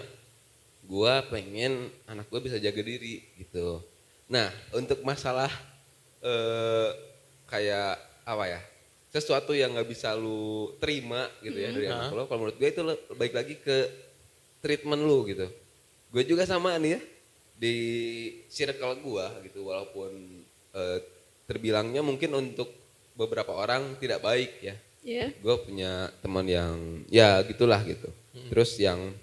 [0.81, 1.73] gue pengen
[2.05, 3.83] anak gue bisa jaga diri gitu.
[4.25, 5.51] Nah untuk masalah
[6.19, 6.89] eh
[7.49, 8.61] kayak apa ya
[9.09, 12.81] sesuatu yang nggak bisa lu terima gitu ya dari anak lo, kalau menurut gue itu
[13.17, 13.77] baik lagi ke
[14.61, 15.49] treatment lu gitu.
[16.13, 17.01] Gue juga sama nih ya
[17.59, 17.75] di
[18.47, 20.13] circle gue gitu walaupun
[20.77, 20.99] eh,
[21.49, 22.69] terbilangnya mungkin untuk
[23.17, 24.77] beberapa orang tidak baik ya.
[24.99, 25.31] Iya.
[25.31, 26.75] gue punya teman yang
[27.09, 28.11] ya gitulah gitu.
[28.51, 29.15] Terus yang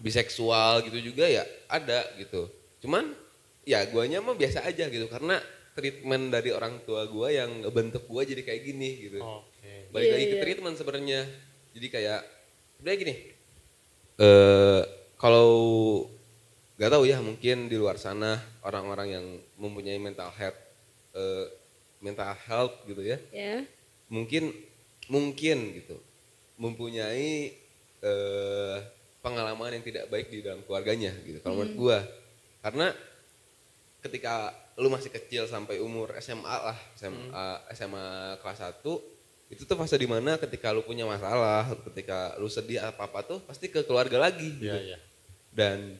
[0.00, 2.50] biseksual gitu juga ya ada gitu.
[2.82, 3.14] Cuman
[3.62, 5.38] ya guanya mah biasa aja gitu karena
[5.74, 9.18] treatment dari orang tua gue yang bentuk gue jadi kayak gini gitu.
[9.22, 9.90] Oke.
[9.90, 10.42] balik Iya, lagi ke iya.
[10.42, 11.20] treatment sebenarnya.
[11.70, 12.20] Jadi kayak
[12.78, 13.14] sebenarnya gini.
[14.20, 14.82] Eh
[15.20, 15.52] kalau
[16.80, 19.26] nggak tahu ya mungkin di luar sana orang-orang yang
[19.60, 20.58] mempunyai mental health
[21.14, 21.46] eh,
[22.00, 23.18] mental health gitu ya.
[23.30, 23.62] Ya.
[24.10, 24.50] mungkin
[25.06, 25.96] mungkin gitu.
[26.60, 27.56] Mempunyai
[28.00, 28.76] eh,
[29.20, 31.98] pengalaman yang tidak baik di dalam keluarganya gitu kalau menurut gua.
[32.60, 32.92] Karena
[34.00, 38.06] ketika lu masih kecil sampai umur SMA lah, SMA, SMA
[38.40, 38.82] kelas 1
[39.50, 43.66] itu tuh fase di mana ketika lu punya masalah, ketika lu sedih apa-apa tuh pasti
[43.66, 44.70] ke keluarga lagi gitu.
[44.70, 44.98] Iya, iya.
[45.50, 45.98] Dan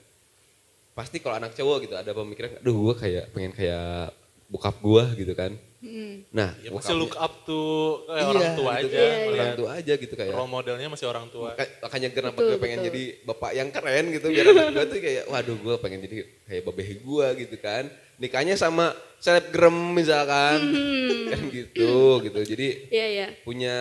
[0.90, 4.14] pasti kalau anak cowok gitu ada pemikiran, aduh gue kayak pengen kayak
[4.46, 5.54] bokap gua gitu kan.
[5.80, 6.26] Hmm.
[6.28, 7.62] Nah, Ya masih look up to
[8.04, 8.98] kayak Iya, orang tua gitu aja.
[8.98, 10.32] kan, Iya, orang tua aja gitu kayak.
[10.34, 11.54] Role modelnya masih orang tua.
[11.54, 12.88] Maka- makanya kenapa Betul, gue pengen betul.
[12.90, 16.62] jadi bapak yang keren gitu biar anak gue tuh kayak waduh gue pengen jadi kayak
[16.66, 17.84] babehe gue gitu kan
[18.20, 21.26] nikahnya sama selebgram misalkan Hmm.
[21.32, 23.26] kan gitu gitu jadi Iya, iya.
[23.42, 23.76] punya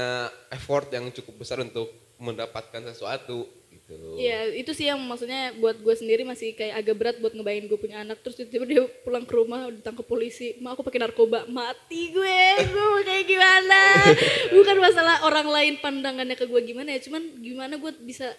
[0.50, 5.92] effort yang cukup besar untuk mendapatkan sesuatu gitu Iya, itu sih yang maksudnya buat gue
[5.92, 9.34] sendiri masih kayak agak berat buat ngebayangin gue punya anak terus tiba-tiba dia pulang ke
[9.34, 12.42] rumah ditangkap polisi, "Ma, aku pakai narkoba." Mati gue.
[12.70, 13.82] Gue mau kayak gimana?
[14.56, 18.30] Bukan masalah orang lain pandangannya ke gue gimana ya, cuman gimana gue bisa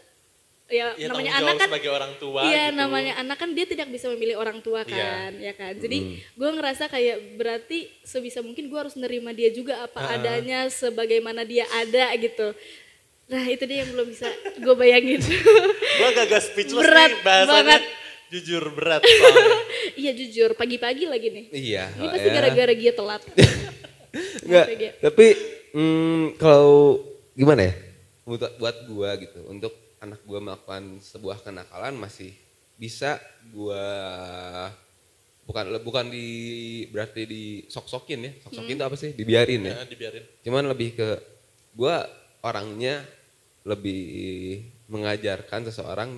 [0.71, 2.79] ya, Ya, namanya anak kan sebagai orang tua Iya, gitu.
[2.79, 4.89] namanya anak kan dia tidak bisa memilih orang tua Iya.
[4.89, 5.75] kan, ya kan.
[5.75, 11.43] Jadi gue ngerasa kayak berarti sebisa mungkin gue harus nerima dia juga apa adanya sebagaimana
[11.43, 12.55] dia ada gitu.
[13.27, 15.23] Nah itu dia yang belum bisa gue bayangin.
[16.01, 17.55] Gue agak-agak speechless Berat nih bahasanya.
[17.55, 17.83] banget.
[18.31, 19.59] Jujur berat soalnya.
[20.01, 21.45] iya jujur pagi-pagi lagi nih.
[21.53, 22.35] iya Ini pasti ya.
[22.35, 23.23] gara-gara dia telat.
[24.43, 25.27] Enggak, ya, tapi
[25.71, 26.99] hmm, kalau
[27.33, 27.75] gimana ya
[28.23, 32.33] buat buat gua gitu untuk anak gua melakukan sebuah kenakalan masih
[32.81, 33.21] bisa
[33.53, 33.85] gua
[35.45, 36.29] bukan bukan di
[36.89, 38.33] berarti di sok-sokin ya.
[38.49, 39.11] Sok-sokin itu apa sih?
[39.13, 39.75] Dibiarin ya.
[39.81, 40.25] Ya, dibiarin.
[40.45, 41.09] cuman lebih ke
[41.77, 42.09] gua
[42.41, 43.05] orangnya
[43.69, 46.11] lebih mengajarkan seseorang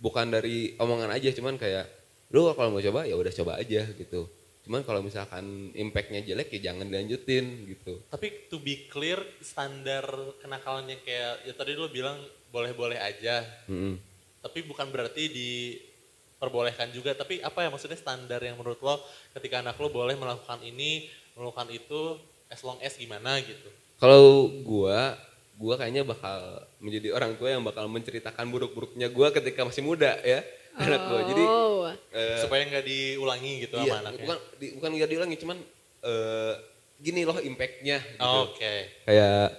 [0.00, 1.84] bukan dari omongan aja cuman kayak
[2.32, 4.28] lu kalau mau coba ya udah coba aja gitu.
[4.68, 8.04] Cuman kalau misalkan impactnya jelek ya jangan dilanjutin gitu.
[8.12, 10.04] Tapi to be clear, standar
[10.44, 13.44] kenakalannya kayak, ya tadi lu bilang boleh-boleh aja.
[13.66, 13.96] Mm-mm.
[14.38, 17.12] Tapi bukan berarti diperbolehkan juga.
[17.12, 18.96] Tapi apa ya maksudnya standar yang menurut lo
[19.32, 22.16] ketika anak lo boleh melakukan ini, melakukan itu,
[22.48, 23.68] as long as gimana gitu.
[23.98, 25.18] kalau gua
[25.58, 26.38] gua kayaknya bakal
[26.78, 30.38] menjadi orang tua yang bakal menceritakan buruk-buruknya gua ketika masih muda ya
[30.80, 31.82] anak gua jadi Oh,
[32.14, 34.22] eh, Supaya nggak diulangi gitu iya, sama anaknya.
[34.22, 35.58] bukan di, bukan nggak diulangi cuman
[36.00, 36.54] eh,
[36.98, 38.22] gini loh impactnya gitu.
[38.24, 38.74] Oh, Oke.
[39.04, 39.50] kayak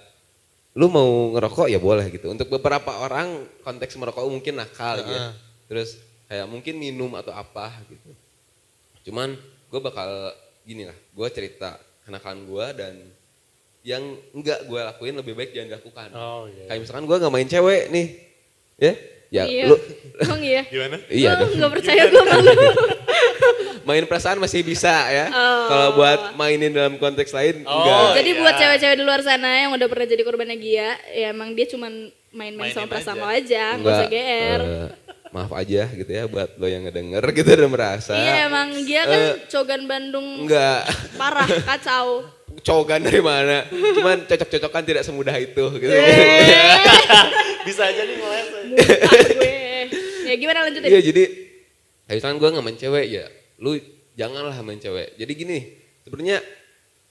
[0.78, 2.30] lu mau ngerokok ya boleh gitu.
[2.30, 5.10] Untuk beberapa orang konteks merokok mungkin nakal gitu.
[5.10, 5.34] ya.
[5.66, 5.98] Terus
[6.30, 8.10] kayak mungkin minum atau apa gitu.
[9.10, 9.34] Cuman
[9.66, 10.30] gue bakal
[10.62, 11.74] gini lah, gue cerita
[12.06, 12.94] kenakalan gue dan
[13.80, 14.02] yang
[14.36, 16.08] enggak gue lakuin lebih baik jangan dilakukan.
[16.14, 16.68] Oh iya.
[16.68, 18.06] Kayak misalkan gue nggak main cewek nih,
[18.76, 18.92] ya,
[19.32, 19.64] ya iya.
[19.72, 19.76] lu
[20.20, 20.62] Emang iya?
[20.68, 20.96] Gimana?
[21.08, 21.50] iya Lu dong.
[21.58, 22.50] nggak percaya gue malu.
[23.90, 25.26] Main perasaan masih bisa ya.
[25.26, 25.66] Oh.
[25.66, 28.14] Kalau buat mainin dalam konteks lain Oh, enggak.
[28.16, 28.38] Jadi iya.
[28.38, 31.92] buat cewek-cewek di luar sana yang udah pernah jadi korbannya Gia, ya emang dia cuman
[32.30, 33.20] main-main Mainin sama perasaan aja.
[33.20, 34.60] lo aja, nggak usah GR.
[34.60, 34.88] eh,
[35.30, 38.14] maaf aja gitu ya buat lo yang ngedenger gitu dan merasa.
[38.14, 42.06] Iya emang Gia kan Eh, cogan Bandung Enggak, parah, kacau.
[42.66, 43.66] cowokan dari mana?
[43.70, 45.90] Cuman cocok-cocokan tidak semudah itu gitu.
[47.66, 48.38] Bisa aja nih gue.
[50.24, 50.86] Ya gimana lanjutin?
[50.86, 51.22] Iya jadi
[52.04, 53.26] kayak misalkan gue nggak main cewek ya,
[53.60, 53.76] lu
[54.16, 55.14] janganlah main cewek.
[55.14, 55.58] Jadi gini,
[56.02, 56.40] sebenarnya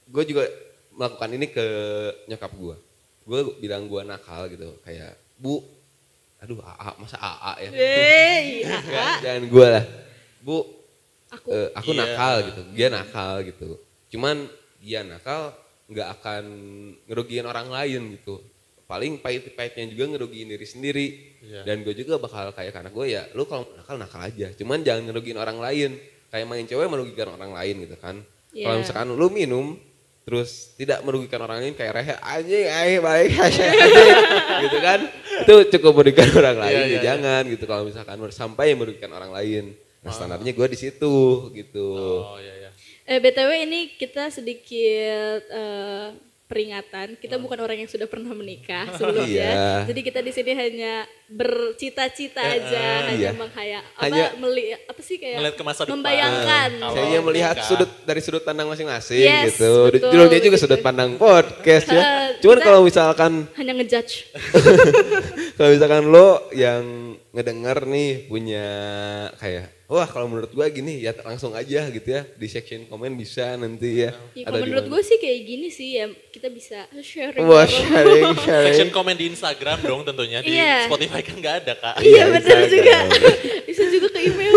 [0.05, 0.43] gue juga
[0.91, 1.65] melakukan ini ke
[2.27, 2.75] nyokap gue.
[3.23, 5.61] Gue bilang gue nakal gitu, kayak bu,
[6.41, 7.69] aduh AA masa AA ya?
[7.79, 8.75] Iya.
[8.81, 9.85] Enggak, jangan gue lah,
[10.41, 10.57] bu,
[11.29, 11.47] Aku.
[11.53, 11.99] eh, aku Iya.
[12.01, 13.69] nakal gitu, dia nakal gitu.
[14.09, 14.49] Cuman
[14.81, 15.53] dia nakal
[15.85, 16.43] nggak akan
[17.05, 18.41] ngerugiin orang lain gitu.
[18.89, 21.07] Paling pahit-pahitnya juga ngerugiin diri sendiri.
[21.45, 21.61] Iya.
[21.61, 24.49] Dan gue juga bakal kayak anak gue ya, lu kalau nakal nakal aja.
[24.57, 25.93] Cuman jangan ngerugiin orang lain.
[26.29, 28.21] Kayak main cewek merugikan orang lain gitu kan.
[28.49, 28.81] Kalau Iya.
[28.81, 29.77] misalkan lu minum
[30.25, 33.73] terus tidak merugikan orang lain kayak rehe anjing ayo balik anjing
[34.69, 34.99] gitu kan.
[35.41, 37.63] Itu cukup merugikan orang lain Iya, ya iya, jangan gitu.
[37.65, 39.73] Kalau misalkan sampai merugikan orang lain.
[39.99, 41.15] Nah standarnya gue di situ
[41.51, 41.87] gitu.
[42.23, 42.69] Oh iya iya.
[43.09, 46.07] Eh, BTW ini kita sedikit eh,
[46.49, 47.13] peringatan.
[47.15, 49.29] Kita bukan orang yang sudah pernah menikah sebelumnya.
[49.29, 49.85] Iya.
[49.85, 50.93] Jadi kita di sini hanya
[51.29, 53.31] bercita-cita aja, hanya Iya.
[53.31, 55.93] menghayal apa Hanya- meli apa sih kayak Ngeliat ke masa depan.
[55.95, 56.69] membayangkan.
[56.75, 57.67] Kalau saya hanya melihat nikah.
[57.69, 60.63] sudut dari sudut pandang masing-masing Yes, gitu betul, judulnya juga begitu.
[60.65, 64.13] sudut pandang podcast ya Eh, cuman kita- kalau misalkan hanya ngejudge.
[65.55, 66.83] kalau misalkan lo yang
[67.29, 68.65] ngedenger nih punya
[69.37, 73.57] kayak wah kalau menurut gua gini ya langsung aja gitu ya di section komen bisa
[73.57, 77.41] nanti ya Ya, Ada kalau menurut gue sih kayak gini sih ya kita bisa sharing.
[77.41, 80.39] wah sharing sharing Section komen di Instagram dong tentunya.
[80.39, 80.85] Di Iya.
[80.85, 81.95] Spotify kan nggak ada kak.
[81.99, 82.69] Iya benar Instagram.
[82.69, 82.97] juga.
[83.67, 84.53] bisa juga ke email.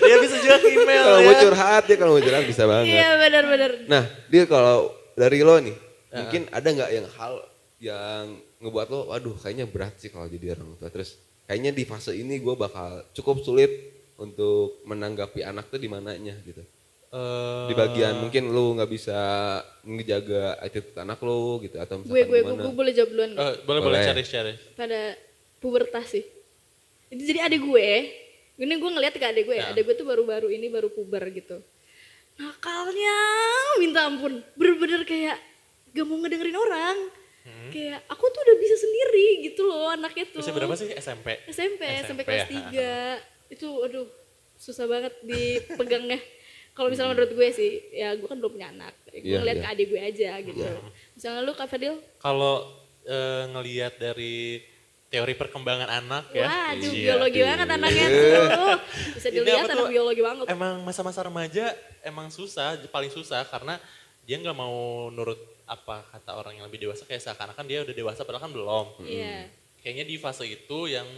[0.00, 1.26] Dia bisa juga ke email kalau ya.
[1.26, 3.70] mau curhat ya kalau mau curhat bisa banget Iya benar-benar.
[3.84, 4.78] Nah, dia kalau
[5.12, 5.74] dari lo nih,
[6.12, 7.34] mungkin ada nggak yang hal
[7.78, 8.24] yang
[8.58, 10.86] ngebuat lo, waduh kayaknya berat sih kalau jadi orang tua.
[10.88, 16.34] Terus kayaknya di fase ini gue bakal cukup sulit untuk menanggapi anak tuh di mananya
[16.42, 16.60] gitu.
[17.08, 19.16] Eh, di bagian mungkin lu nggak bisa
[19.80, 22.62] ngejaga attitude anak lu gitu atau misalkan gue gue gue, gimana.
[22.68, 24.04] gue boleh jawab duluan eh, boleh boleh Boleh.
[24.04, 24.52] cari cari.
[24.76, 25.00] pada
[25.56, 26.24] pubertas sih.
[27.08, 27.88] Itu jadi adik gue,
[28.60, 29.66] ini gue ngeliat ke adik gue ya, Ya.
[29.72, 31.64] adik gue tuh baru-baru ini baru puber gitu.
[32.36, 33.16] Nakalnya
[33.80, 35.40] minta ampun, bener-bener kayak
[35.90, 36.96] gak mau ngedengerin orang.
[37.42, 37.70] Hmm.
[37.72, 40.44] Kayak aku tuh udah bisa sendiri gitu loh anaknya tuh.
[40.44, 41.40] Usia berapa sih SMP?
[41.48, 43.16] SMP, SMP SMP kelas ya.
[43.16, 43.37] 3.
[43.48, 44.06] Itu aduh
[44.54, 46.18] susah banget dipegangnya.
[46.76, 48.94] Kalau misalnya menurut gue sih, ya gue kan belum punya anak.
[49.10, 49.64] Gue Iya, ngeliat iya.
[49.64, 50.62] ke adik gue aja gitu.
[51.12, 52.54] Misalnya lu Kak Fadil, Kalau
[53.02, 54.62] eh, ngelihat dari
[55.08, 56.46] teori perkembangan anak ya.
[56.46, 57.06] Waduh, Iya.
[57.16, 58.78] biologi banget anaknya tuh.
[59.16, 59.88] Bisa Ini dilihat anak tuh?
[59.90, 60.44] biologi banget.
[60.46, 61.72] Emang masa-masa remaja
[62.04, 63.80] emang susah, paling susah karena
[64.22, 68.22] dia nggak mau nurut apa kata orang yang lebih dewasa kayak seakan-akan dia udah dewasa
[68.22, 68.86] padahal kan belum.
[69.02, 69.48] Iya.
[69.80, 71.08] Kayaknya di fase itu yang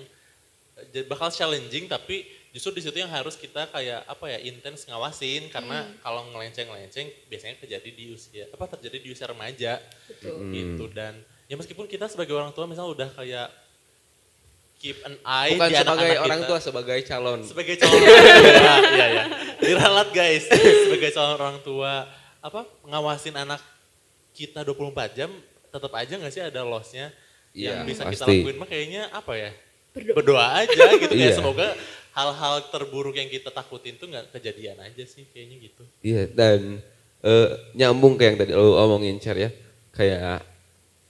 [1.06, 5.48] bakal challenging tapi justru di situ yang harus kita kayak apa ya intens ngawasin.
[5.48, 9.78] Karena kalau ngelenceng-ngelenceng biasanya terjadi di usia apa terjadi di usia remaja.
[10.08, 10.50] Betul.
[10.50, 10.84] gitu.
[10.90, 13.48] Dan ya meskipun kita sebagai orang tua misalnya udah kayak
[14.80, 16.48] keep an eye bukan di sebagai anak-anak orang kita.
[16.48, 17.40] tua sebagai calon.
[17.44, 18.16] Sebagai calon tua.
[18.96, 19.24] Iya ya
[19.60, 20.44] diralat guys.
[20.48, 21.92] Sebagai calon orang tua
[22.40, 23.60] apa ngawasin anak
[24.32, 25.28] kita 24 jam
[25.68, 27.12] tetap aja nggak sih ada lossnya?
[27.52, 28.40] Yang Iya, bisa kita pasti.
[28.40, 29.50] lakuin mah kayaknya apa ya
[29.90, 30.14] Berdoa.
[30.14, 31.36] berdoa aja gitu kayak Iya.
[31.36, 31.68] semoga
[32.10, 36.78] hal-hal terburuk yang kita takutin tuh nggak kejadian aja sih kayaknya gitu Iya dan
[37.20, 39.50] eh, nyambung kayak yang tadi lo omongin Cer ya.
[39.90, 40.46] Kayak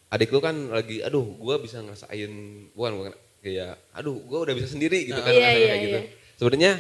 [0.09, 2.33] adik lu kan lagi aduh gua bisa ngerasain
[2.73, 5.99] bukan bukan kayak aduh gua udah bisa sendiri gitu kan Iya, rasanya iya, kayak gitu.
[5.99, 6.11] iya.
[6.35, 6.73] Sebenarnya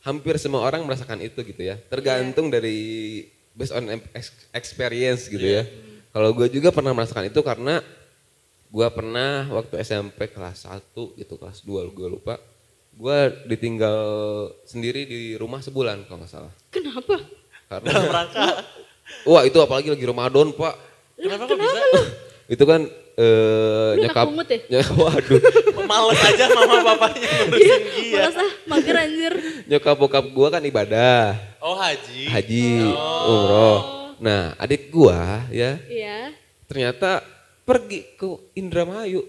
[0.00, 1.78] hampir semua orang merasakan itu gitu ya.
[1.78, 2.78] Tergantung dari
[3.52, 5.62] based on ex- experience gitu ya.
[6.10, 7.78] Kalau gue juga pernah merasakan itu karena
[8.70, 12.38] gua pernah waktu SMP kelas 1 gitu kelas 2 gue lupa.
[12.92, 13.98] Gua ditinggal
[14.62, 16.52] sendiri di rumah sebulan kalau nggak salah.
[16.68, 17.18] Kenapa?
[17.66, 18.46] Karena dalam rangka
[19.22, 20.74] Wah itu apalagi lagi Ramadan pak.
[21.14, 21.80] kenapa kok bisa
[22.46, 24.24] Itu kan eh Lu nyokap.
[24.26, 24.58] pungut ya?
[24.70, 25.40] Ny- waduh.
[25.82, 29.34] males aja mama papanya ngurusin dia Malas ah, mager anjir.
[29.66, 31.34] Nyokap bokap gua kan ibadah.
[31.58, 32.70] oh haji Haji,
[33.26, 33.78] umroh.
[34.18, 36.34] Nah adik gua ya Iya.
[36.66, 37.22] ternyata
[37.70, 39.22] pergi ke Indramayu.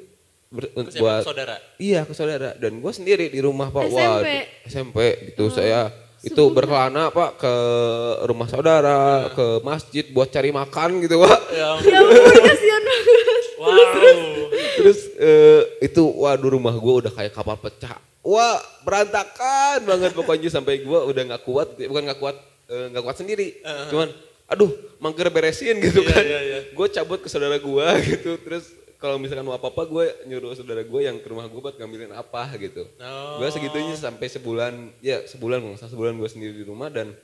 [0.52, 3.88] Ber- Ke buat saudara Iya ke saudara dan gua sendiri di rumah pak.
[3.88, 3.96] SMP.
[3.96, 4.20] Wah
[4.66, 4.98] SMP
[5.30, 7.54] gitu saya itu berkelana pak ke
[8.26, 11.40] rumah saudara ke masjid buat cari makan gitu pak.
[11.50, 13.16] ya Ya ampun, kasihan banget.
[13.62, 13.70] wow
[14.72, 17.96] Terus eh, itu waduh rumah gue udah kayak kapal pecah.
[18.22, 23.18] Wah berantakan banget pokoknya sampai gue udah nggak kuat, bukan nggak kuat, eh, nggak kuat
[23.18, 23.62] sendiri.
[23.90, 24.10] Cuman,
[24.52, 24.68] aduh
[25.00, 26.24] mager beresin gitu Iya, kan.
[26.24, 26.60] iya, iya.
[26.70, 28.36] Gue cabut ke saudara gue gitu.
[28.44, 28.68] Terus
[29.00, 32.52] kalau misalkan mau apa-apa gue nyuruh saudara gue yang ke rumah gue buat ngambilin apa
[32.60, 32.86] gitu.
[33.00, 33.40] Oh.
[33.40, 37.16] Gue segitunya sampai sebulan, ya sebulan nggak sebulan gue sendiri di rumah dan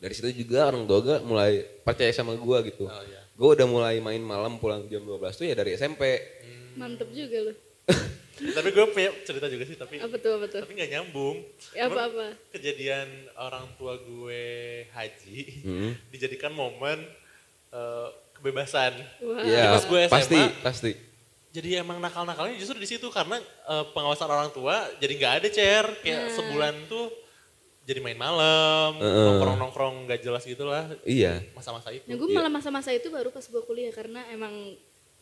[0.00, 2.88] dari situ juga orang tua gue mulai percaya sama gue gitu.
[2.88, 3.20] Oh, iya.
[3.34, 6.02] Gue udah mulai main malam pulang jam 12 tuh ya dari SMP.
[6.74, 7.52] Mantep juga lu.
[8.36, 10.60] tapi gue punya cerita juga sih tapi Apa tuh, apa tuh?
[10.60, 11.36] tapi nggak nyambung
[11.70, 12.26] Ya, Cuman apa-apa?
[12.50, 14.44] kejadian orang tua gue
[14.88, 15.90] haji Hmm.
[16.08, 16.98] dijadikan momen
[17.70, 19.38] eh, kebebasan Wah.
[19.40, 20.90] Iya, pas gue SMA, pasti, pasti.
[21.50, 25.84] jadi emang nakal-nakalnya justru di situ karena eh, pengawasan orang tua jadi nggak ada chair
[26.00, 26.30] kayak Nah.
[26.32, 27.06] sebulan tuh
[27.82, 31.44] jadi main malam nongkrong-nongkrong nggak jelas gitulah Iya.
[31.52, 34.74] masa-masa itu Nah, gue malah masa-masa itu baru pas gue kuliah karena emang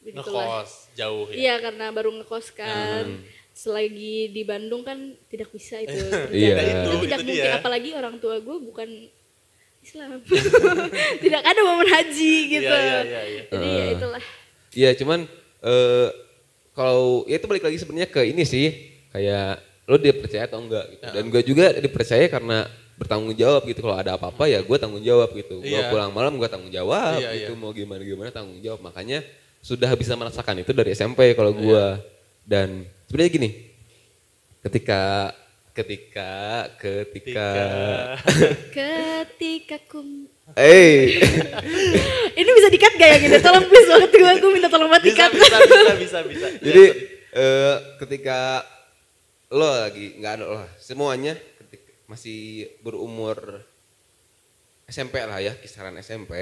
[0.02, 0.62] begitulah.
[0.62, 3.04] ngekos jauh ya Iya, karena baru ngekos kan.
[3.52, 4.96] Selagi di Bandung kan
[5.28, 5.92] tidak bisa itu.
[6.32, 6.56] Iya.
[6.56, 7.52] Itu- tidak itu mungkin dia.
[7.54, 8.88] apalagi orang tua gue bukan
[9.78, 10.22] Islam.
[11.24, 12.64] tidak ada momen haji gitu.
[12.64, 13.42] Iya, iya, iya, iya.
[13.46, 14.22] Jadi ya itulah.
[14.72, 15.20] Iya, cuman
[15.60, 16.08] eh
[16.72, 18.72] kalau ya itu balik lagi sebenarnya ke ini sih,
[19.10, 21.04] kayak lo dia percaya atau enggak gitu.
[21.04, 23.82] Dan gue juga dipercaya karena bertanggung jawab gitu.
[23.82, 25.60] Kalau ada apa-apa ya gue tanggung jawab gitu.
[25.60, 25.90] Gue Iya.
[25.90, 27.52] pulang malam gue tanggung jawab Iya, gitu.
[27.52, 27.58] iya.
[27.58, 28.80] Mau gimana gimana tanggung jawab.
[28.80, 29.20] Makanya
[29.62, 31.84] sudah bisa merasakan itu dari SMP kalau gue.
[32.42, 33.50] Dan sebenarnya gini,
[34.66, 35.30] ketika
[35.72, 37.48] ketika ketika
[38.68, 41.16] Ketika kum eh
[42.38, 43.36] Ini bisa dikat gak ya gini?
[43.40, 45.30] Tolong please banget gue, gue minta tolong banget bisa dikat.
[45.32, 46.84] bisa bisa bisa bisa Jadi
[47.32, 48.66] eh, ketika
[49.52, 53.60] lo lagi nggak ada lo semuanya ketika masih berumur
[54.88, 56.32] SMP lah ya kisaran SMP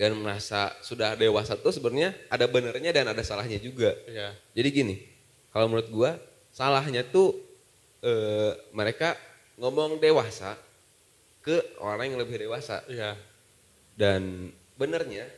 [0.00, 3.92] dan merasa sudah dewasa tuh sebenarnya ada benernya dan ada salahnya juga.
[4.08, 4.32] Iya.
[4.56, 4.94] Jadi gini,
[5.52, 6.10] kalau menurut gua
[6.48, 7.36] salahnya tuh
[8.00, 9.12] eh, mereka
[9.60, 10.56] ngomong dewasa
[11.44, 13.12] ke orang yang lebih dewasa Iya.
[13.92, 14.48] dan
[14.80, 15.28] benernya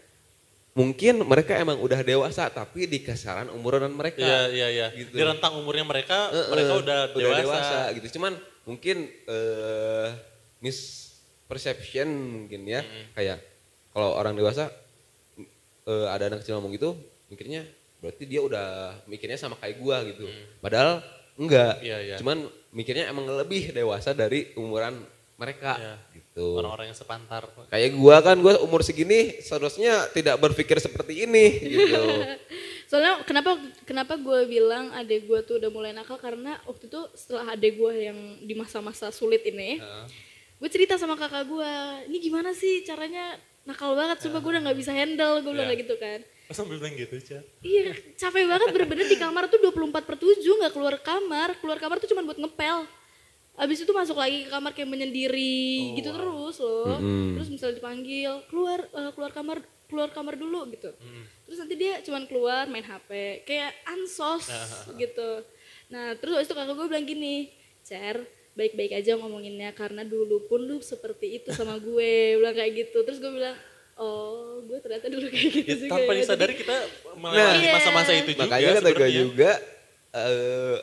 [0.73, 4.23] mungkin mereka emang udah dewasa tapi di kisaran umuran mereka.
[4.23, 4.87] Iya, iya, iya.
[4.95, 5.11] Gitu.
[5.19, 7.79] Di rentang umurnya mereka, Eh, mereka eh, udah, dewasa.
[7.99, 8.07] gitu.
[8.17, 10.09] Cuman mungkin eh
[10.63, 10.79] mis
[11.51, 12.07] perception
[12.47, 12.81] mungkin ya
[13.13, 13.43] kayak
[13.93, 14.73] kalau orang dewasa
[15.87, 16.97] eh, ada anak kecil ngomong gitu
[17.29, 17.65] mikirnya
[18.03, 20.27] berarti dia udah mikirnya sama kayak gua gitu.
[20.59, 20.99] Padahal
[21.39, 21.79] enggak.
[21.81, 22.17] Iya, iya.
[22.19, 24.99] cuman mikirnya emang lebih dewasa dari umuran
[25.39, 25.95] mereka Iya.
[26.19, 26.59] gitu.
[26.59, 27.47] Orang-orang yang sepantar.
[27.71, 32.03] kayak gua kan gua umur segini seharusnya tidak berpikir seperti ini gitu.
[32.93, 33.57] Soalnya kenapa
[33.89, 36.21] kenapa gue bilang adek gue tuh udah mulai nakal?
[36.21, 39.81] Karena waktu itu setelah adek gue yang di masa-masa sulit ini,
[40.61, 41.73] gue cerita sama kakak gue,
[42.13, 45.81] ini gimana sih caranya nakal banget, sumpah gue udah nggak bisa handle, gue bilang kayak
[45.87, 46.21] gitu kan.
[46.51, 47.39] Pas sambil bilang gitu, Ca.
[47.63, 51.97] Iya, capek banget bener-bener di kamar tuh 24 per 7 nggak keluar kamar, keluar kamar
[52.03, 52.85] tuh cuma buat ngepel.
[53.53, 56.97] Abis itu masuk lagi ke kamar kayak menyendiri gitu terus loh.
[57.37, 60.89] Terus misalnya dipanggil, keluar eh, keluar kamar keluar kamar dulu gitu.
[61.45, 64.49] Terus nanti dia cuman keluar main HP, kayak ansos
[64.97, 65.45] gitu.
[65.93, 67.53] Nah terus habis itu kakak gue bilang gini,
[67.85, 73.01] Cer, baik-baik aja ngomonginnya karena dulu pun lu seperti itu sama gue, bilang kayak gitu.
[73.01, 73.57] Terus gue bilang,
[73.95, 76.77] oh gue ternyata dulu kayak gitu Ya, juga tanpa ya." disadari kita
[77.15, 77.73] melewati Iya.
[77.73, 79.51] masa-masa itu juga makanya kata gue juga
[80.13, 80.77] eh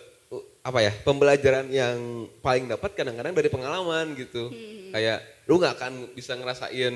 [0.60, 1.98] apa ya pembelajaran yang
[2.40, 4.92] paling dapat kadang-kadang dari pengalaman gitu Hmm.
[4.92, 6.94] kayak lu nggak akan bisa ngerasain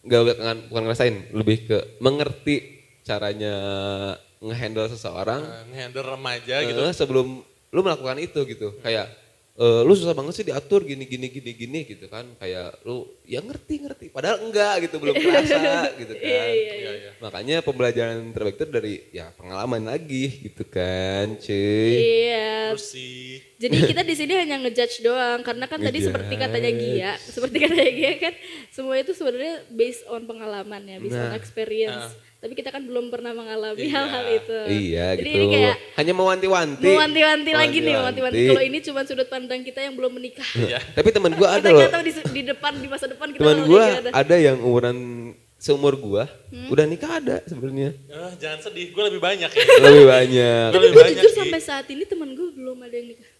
[0.00, 0.20] nggak
[0.68, 2.56] bukan ngerasain lebih ke mengerti
[3.02, 3.54] caranya
[4.38, 6.78] ngehandle seseorang Eh, ngehandle remaja gitu.
[6.78, 9.08] eh, sebelum lu melakukan itu gitu kayak
[9.54, 12.26] eh, lu susah banget sih diatur gini gini gini gini gitu kan.
[12.38, 14.06] Kayak lu ya ngerti ngerti.
[14.10, 16.26] Padahal enggak gitu belum kerasa gitu kan.
[16.26, 17.10] Iya, iya.
[17.22, 21.94] makanya pembelajaran terbaik itu dari ya pengalaman lagi gitu kan cuy.
[22.26, 23.40] Iya, Terus sih.
[23.54, 27.92] Jadi kita di sini hanya ngejudge doang karena kan tadi seperti katanya Gia, seperti katanya
[27.96, 28.34] Gia kan
[28.68, 31.38] semua itu sebenarnya based on pengalaman ya, based on Nah.
[31.38, 32.12] experience.
[32.44, 33.96] Tapi kita kan belum pernah mengalami Iya.
[33.96, 34.56] hal-hal itu.
[34.68, 38.40] iya Jadi gitu ini kayak hanya mewanti-wanti mewanti-wanti lagi nih, Mewanti-wanti.
[38.46, 40.44] Kalau ini cuma sudut pandang kita yang belum menikah.
[40.54, 40.76] Iya.
[40.92, 43.40] tapi teman gua ada kita loh nggak tahu di, di depan di masa depan kita
[43.40, 44.12] teman gua kayak gimana.
[44.14, 44.96] ada yang umuran
[45.56, 46.68] seumur gua Hmm?
[46.68, 49.64] udah nikah ada sebenarnya eh, jangan sedih, gue lebih banyak ya.
[49.82, 51.38] lebih banyak Gua Tapi lebih gue banyak jujur sih.
[51.40, 53.30] sampai saat ini teman gue belum ada yang nikah.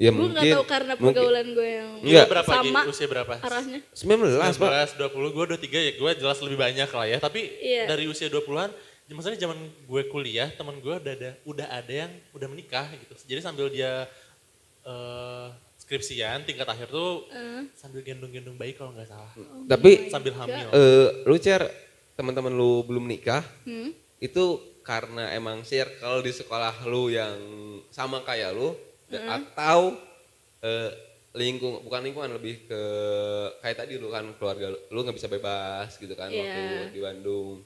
[0.00, 2.26] Ya gue mungkin nggak tahu karena mungkin- pergaulan gue yang Enggak.
[2.26, 2.88] Berapa sama Gi?
[2.88, 3.34] Usia berapa?
[3.38, 3.78] arahnya.
[3.92, 7.18] 19 pak 19, 20, gue 23 ya gue jelas lebih banyak lah ya.
[7.18, 7.84] Tapi Iya.
[7.86, 8.72] dari usia 20-an,
[9.04, 13.12] ya maksudnya zaman gue kuliah, teman gue udah ada, udah ada yang udah menikah gitu.
[13.26, 14.08] Jadi sambil dia
[14.82, 19.28] eh, skripsian tingkat akhir tuh Eh, sambil gendong-gendong bayi kalau nggak salah.
[19.66, 20.66] tapi Sambil hamil.
[20.70, 21.68] eh lu cer
[22.14, 23.92] teman-teman lu belum nikah hmm.
[24.18, 24.44] itu
[24.80, 27.36] karena emang circle di sekolah lu yang
[27.88, 28.72] sama kayak lu
[29.10, 29.98] da- atau
[30.60, 30.90] eh,
[31.32, 32.82] lingkung bukan lingkungan lebih ke
[33.60, 36.90] kayak tadi lu kan keluarga lu, lu nggak bisa bebas gitu kan waktu Iya.
[36.90, 37.62] di Bandung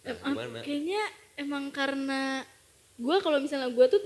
[0.00, 1.02] nah, Em- gimana Kayaknya
[1.36, 2.42] emang karena
[2.94, 4.02] gue kalau misalnya gue tuh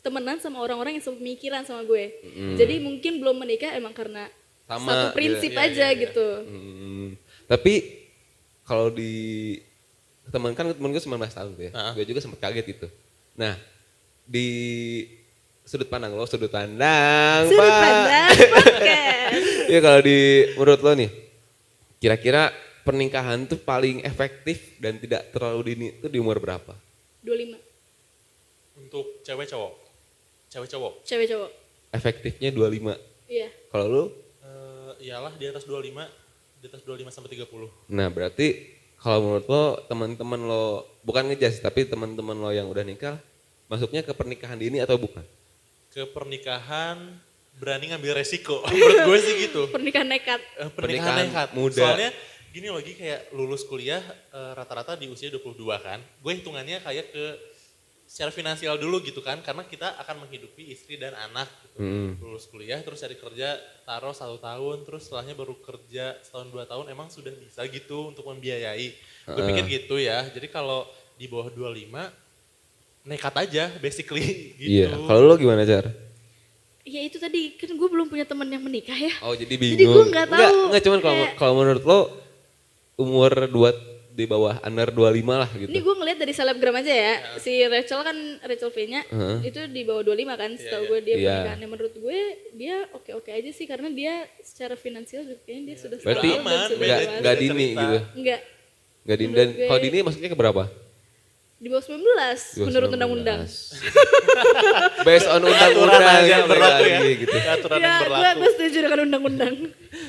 [0.00, 2.08] temenan sama orang-orang yang sepemikiran sama gue.
[2.56, 4.32] Jadi mungkin belum menikah emang karena
[4.64, 5.98] Sama, satu prinsip iya, iya, aja iya.
[6.00, 6.28] gitu.
[6.40, 7.06] Hmm,
[7.44, 8.00] tapi
[8.62, 9.58] kalau di
[10.26, 11.92] teman kan temen gue 19 tahun tuh ya, Ah.
[11.92, 12.86] gue juga sempat kaget itu.
[13.36, 13.60] Nah
[14.24, 14.48] di
[15.70, 17.78] sudut pandang lo, sudut pandang, Sudut Pak.
[17.78, 19.42] pandang podcast.
[19.70, 20.18] Iya kalau di
[20.58, 21.10] menurut lo nih,
[22.02, 22.50] kira-kira
[22.82, 26.74] pernikahan tuh paling efektif dan tidak terlalu dini itu di umur berapa?
[27.22, 27.54] 25
[28.82, 29.72] Untuk cewek cowok.
[30.50, 30.92] Cewek cowok.
[31.06, 31.50] cewek cowok.
[31.94, 32.98] Efektifnya 25.
[33.30, 33.46] Iya.
[33.70, 34.04] Kalau lu?
[34.42, 36.02] Eh, iyalah di atas 25,
[36.58, 37.70] di atas 25 sampai 30.
[37.94, 40.64] Nah berarti kalau menurut lo teman-teman lo
[41.06, 43.22] bukan ngejas tapi teman-teman lo yang udah nikah
[43.70, 45.22] masuknya ke pernikahan dini atau bukan?
[45.90, 46.96] Ke pernikahan
[47.58, 48.62] berani ngambil resiko.
[48.70, 49.62] Menurut gue sih gitu.
[49.68, 50.40] Pernikahan nekat.
[50.56, 51.48] Eh, Pernikahan pernikahan nekat.
[51.52, 51.82] muda.
[51.82, 52.10] Soalnya
[52.50, 54.00] gini lagi kayak lulus kuliah
[54.32, 56.00] eh, rata-rata di usia 22 kan.
[56.22, 57.24] Gue hitungannya kayak ke
[58.10, 59.42] secara finansial dulu gitu kan.
[59.42, 61.50] Karena kita akan menghidupi istri dan anak.
[61.68, 61.78] Gitu.
[61.82, 62.10] Hmm.
[62.22, 64.86] Lulus kuliah terus cari kerja taruh satu tahun.
[64.86, 68.88] Terus setelahnya baru kerja setahun dua tahun emang sudah bisa gitu untuk membiayai.
[69.26, 70.22] Gue pikir gitu ya.
[70.30, 70.86] Jadi kalau
[71.20, 71.92] di bawah 25
[73.10, 74.70] nekat aja basically gitu.
[74.80, 74.88] Iya.
[74.94, 75.90] Kalau lo gimana car?
[76.82, 79.12] Ya itu tadi kan gue belum punya teman yang menikah ya.
[79.20, 79.94] Oh jadi Jadi bingung.
[79.96, 80.60] gue nggak Enggak, tahu.
[80.64, 82.00] enggak cuman kalau Kayak- kalau menurut lo
[82.96, 83.70] umur dua
[84.10, 85.66] di bawah under 25 lah gitu.
[85.66, 87.14] Ini gue ngeliat dari selebgram aja ya.
[87.36, 89.36] Si Rachel kan Rachel V-nya Heeh.
[89.44, 90.50] itu di bawah 25 kan.
[90.52, 91.30] Setahu gue dia Iya.
[91.30, 92.18] pernikahannya menurut gue
[92.52, 96.58] dia oke-oke aja sih karena dia secara finansial juga kayaknya dia sudah Berarti dan aman,
[96.66, 97.80] sudah enggak enggak dini cerita.
[97.80, 97.98] gitu.
[98.14, 98.40] Enggak.
[99.00, 100.62] Enggak dini dan gue- kalau dini maksudnya ke berapa?
[101.60, 102.08] Di bawah 19 Di
[102.56, 102.96] bawah menurut 19.
[102.96, 103.40] undang-undang.
[105.02, 106.96] Based on Aturan undang-undang aja yang berlaku ya.
[106.96, 107.36] lagi gitu.
[107.36, 108.38] Aturan Ya, yang gue berlaku.
[108.38, 109.54] gue setuju dengan undang-undang.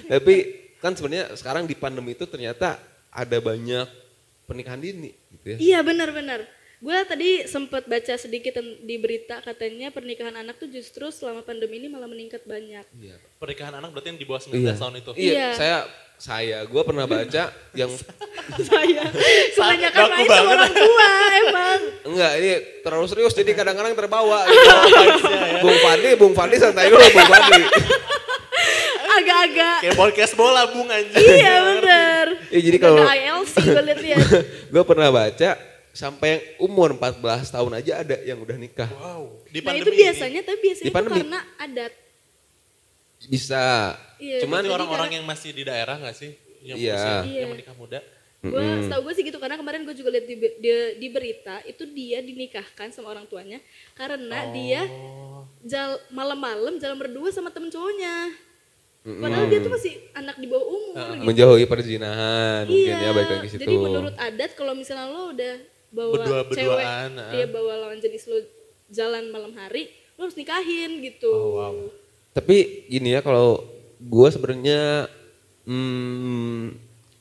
[0.07, 0.35] Tapi
[0.77, 2.79] kan sebenarnya sekarang di pandemi itu ternyata
[3.09, 3.85] ada banyak
[4.43, 5.57] pernikahan dini gitu ya.
[5.59, 6.41] Iya benar-benar.
[6.81, 11.85] gue tadi sempat baca sedikit di berita katanya pernikahan anak tuh justru selama pandemi ini
[11.85, 12.81] malah meningkat banyak.
[12.91, 13.21] Iya.
[13.37, 14.73] Pernikahan anak berarti yang di bawah 19 Iya.
[14.73, 15.11] tahun itu.
[15.13, 15.47] Iya, Iya.
[15.53, 15.77] saya
[16.21, 17.89] saya gue pernah baca yang
[18.69, 19.09] Saya
[19.49, 21.79] kebanyakan main sama orang tua emang.
[22.05, 24.69] enggak ini terlalu serius jadi kadang-kadang terbawa gitu.
[25.59, 27.61] Bung Fadli, Bung Fadli santai dulu Bung Fadli.
[29.11, 29.77] Agak-agak.
[29.81, 31.19] Kayak podcast bola bung anjing.
[31.19, 32.25] iya bener.
[32.47, 33.55] Iya, jadi kalau- ILC
[34.69, 35.49] gue pernah baca
[35.91, 37.19] sampai yang umur 14
[37.49, 38.87] tahun aja ada yang udah nikah.
[38.93, 39.43] Wow.
[39.49, 41.17] Di Nah pandemi itu biasanya, tapi biasanya Di pandemi.
[41.19, 41.91] karena adat.
[43.27, 43.95] Bisa.
[44.17, 46.31] Iya, Cuman orang-orang karena- yang masih di daerah gak sih?
[46.61, 46.93] Yang Iya.
[46.93, 47.39] usia, Iya.
[47.41, 47.99] yang menikah muda.
[48.39, 51.85] Gue setahu gue sih gitu karena kemarin gue juga lihat di, di, di berita itu
[51.85, 53.61] dia dinikahkan sama orang tuanya
[53.93, 55.45] karena dia Oh.
[55.61, 58.33] jal, malam-malam jalan berdua sama temen cowoknya.
[59.03, 61.21] Padahal dia tuh masih anak di bawah umur gitu.
[61.23, 63.01] menjauhi perzinahan mungkin Iya.
[63.03, 63.61] ya baik lagi situ.
[63.61, 65.53] Jadi menurut adat kalau misalnya lo udah
[65.91, 66.85] bawa Berdua- cewek,
[67.31, 68.37] dia bawa lawan jenis lo
[68.89, 71.29] jalan malam hari, lo harus nikahin gitu.
[71.29, 71.73] Oh, wow.
[72.31, 72.55] Tapi
[72.87, 73.59] gini ya kalau
[73.97, 75.11] gue sebenarnya
[75.67, 76.73] hmm,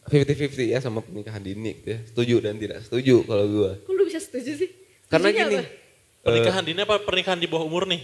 [0.06, 2.00] 50-50 ya sama pernikahan dini gitu ya.
[2.06, 3.70] Setuju dan tidak setuju kalau gue.
[3.82, 4.70] Kok lo bisa setuju sih?
[5.06, 5.78] Karena Setujunya gini, apa?
[6.20, 8.02] Pernikahan dini apa pernikahan di bawah umur nih?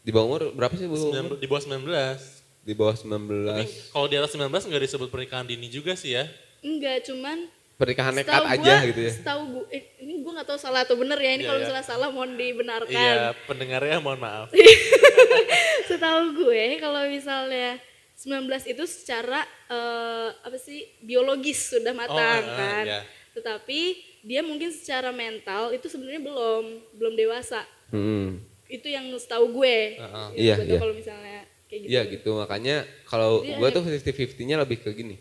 [0.00, 0.96] di bawah umur berapa sih bu?
[0.96, 2.40] Sembilan- Di bawah 19.
[2.64, 3.92] Di bawah Tapi 19.
[3.92, 6.24] kalau di atas 19 nggak disebut pernikahan dini juga sih ya.
[6.64, 7.48] Enggak, cuman
[7.80, 9.12] Pernikahan nekat aja gua- gitu ya.
[9.16, 11.32] Setahu gue, eh, ini gue nggak tahu salah atau bener ya.
[11.32, 11.64] Ini Iya, kalau iya.
[11.64, 12.92] misalnya salah mohon dibenarkan.
[12.92, 14.52] Iya, pendengarnya mohon maaf.
[15.88, 17.80] Setahu gue kalau misalnya
[18.14, 22.84] 19 itu secara eh, apa sih biologis sudah matang ah, kan.
[22.84, 23.00] iya.
[23.32, 23.80] Tetapi
[24.20, 26.64] dia mungkin secara mental itu sebenarnya belum
[26.94, 27.64] belum dewasa.
[27.88, 28.44] Hmm.
[28.68, 29.96] Itu yang setahu gue.
[29.96, 30.26] Heeh.
[30.36, 30.78] Gitu, Iya, gua tahu iya.
[30.78, 31.88] Kalau misalnya kayak gitu.
[31.88, 32.76] Iya gitu makanya
[33.08, 35.16] kalau gue tuh 50-50-nya lebih ke gini.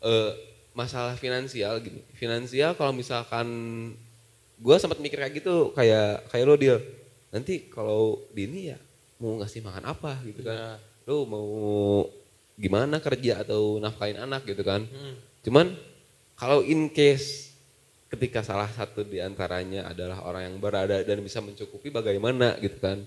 [0.00, 0.32] Eh
[0.74, 2.02] masalah finansial gini.
[2.18, 3.46] Finansial kalau misalkan
[4.58, 6.78] gue sempat mikir kayak gitu kayak kayak lo dia
[7.34, 8.78] nanti kalau dini ya
[9.18, 10.76] mau ngasih makan apa gitu kan.
[11.06, 11.46] Lo mau
[12.54, 14.82] gimana kerja atau nafkain anak gitu kan.
[14.84, 15.14] Hmm.
[15.46, 15.66] Cuman
[16.34, 17.54] kalau in case
[18.10, 23.02] ketika salah satu di antaranya adalah orang yang berada dan bisa mencukupi bagaimana gitu kan.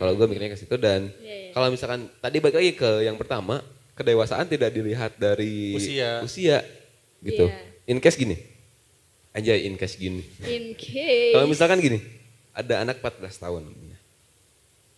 [0.00, 1.50] Kalau gue mikirnya ke situ dan Iya, iya.
[1.52, 3.60] kalau misalkan tadi balik lagi ke yang pertama,
[3.92, 6.24] kedewasaan tidak dilihat dari Usia.
[6.24, 6.64] usia
[7.24, 7.46] gitu.
[7.48, 7.90] Iya.
[7.90, 8.36] In case gini.
[9.30, 10.26] Anjay in case gini.
[10.42, 11.34] In case.
[11.36, 12.02] Kalau misalkan gini,
[12.50, 13.62] ada anak 14 tahun.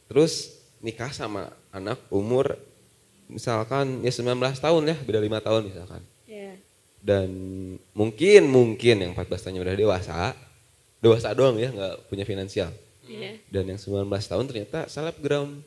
[0.08, 2.58] Terus nikah sama anak umur
[3.32, 6.02] misalkan ya 19 tahun ya, beda 5 tahun misalkan.
[6.28, 6.52] Iya.
[7.00, 7.28] Dan
[7.96, 10.18] mungkin mungkin yang 14 tahunnya udah dewasa,
[11.00, 12.70] dewasa doang ya, nggak punya finansial.
[13.08, 13.40] Iya.
[13.48, 15.64] Dan yang 19 tahun ternyata selebgram,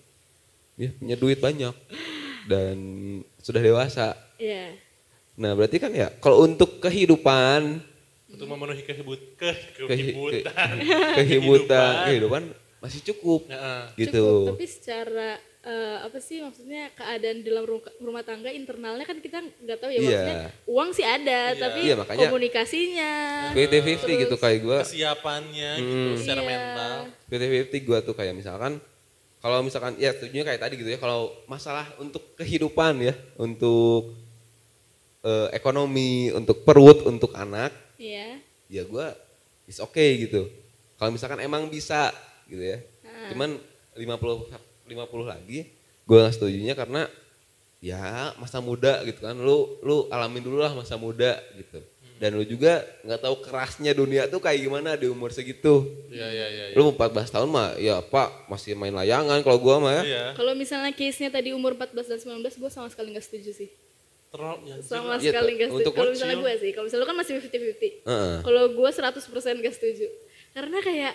[0.77, 1.73] ya punya duit banyak
[2.45, 2.77] dan
[3.41, 4.13] sudah dewasa.
[4.37, 4.77] Iya.
[5.35, 7.83] Nah berarti kan ya kalau untuk kehidupan,
[8.27, 10.75] Untuk memenuhi kehibut ke kehi- kehibutan.
[10.77, 12.43] ke- kehibutan, kehidupan
[12.77, 13.81] masih cukup Heeh.
[13.97, 14.23] gitu.
[14.43, 15.29] Cukup, tapi secara
[15.61, 19.89] eh, apa sih maksudnya keadaan di dalam ru- rumah tangga internalnya kan kita nggak tahu
[19.89, 21.57] ya maksudnya uang sih ada Iya.
[21.57, 23.11] tapi Iya, makanya- komunikasinya
[23.51, 26.47] 50-50 gitu kayak gue, Kesiapannya gitu secara Iya.
[26.47, 26.95] mental.
[27.25, 28.77] 50-50 gue tuh kayak misalkan
[29.39, 34.13] kalau misalkan ya setuju kayak tadi gitu ya kalau masalah untuk kehidupan ya untuk
[35.25, 38.37] eh, ekonomi untuk perut untuk anak Iya.
[38.67, 39.07] ya gue
[39.65, 40.45] is okay gitu
[40.95, 42.13] kalau misalkan emang bisa
[42.45, 43.31] gitu ya Ah.
[43.31, 43.57] cuman
[43.95, 44.51] 50
[44.85, 44.93] 50
[45.25, 45.65] lagi
[46.03, 47.09] gue nggak setujunya karena
[47.79, 51.81] ya masa muda gitu kan lu lu alamin dulu lah masa muda gitu
[52.15, 56.45] dan lu juga nggak tahu kerasnya dunia tuh kayak gimana di umur segitu Iya iya
[56.47, 56.65] iya.
[56.71, 56.75] iya.
[56.75, 60.23] lu 14 tahun mah ya pak masih main layangan kalau gua mah ya Iya.
[60.33, 63.69] Kalau misalnya case-nya tadi umur 14 dan 19 gue sama sekali nggak setuju sih.
[64.35, 65.89] Terlalu ya, Sama Iya, sekali nggak setuju.
[65.93, 67.91] Kalau misalnya gue sih, kalau misalnya lu kan masih 50-50.
[68.03, 68.35] Heeh.
[68.43, 70.07] Kalau gue 100% gak setuju.
[70.51, 71.13] Karena kayak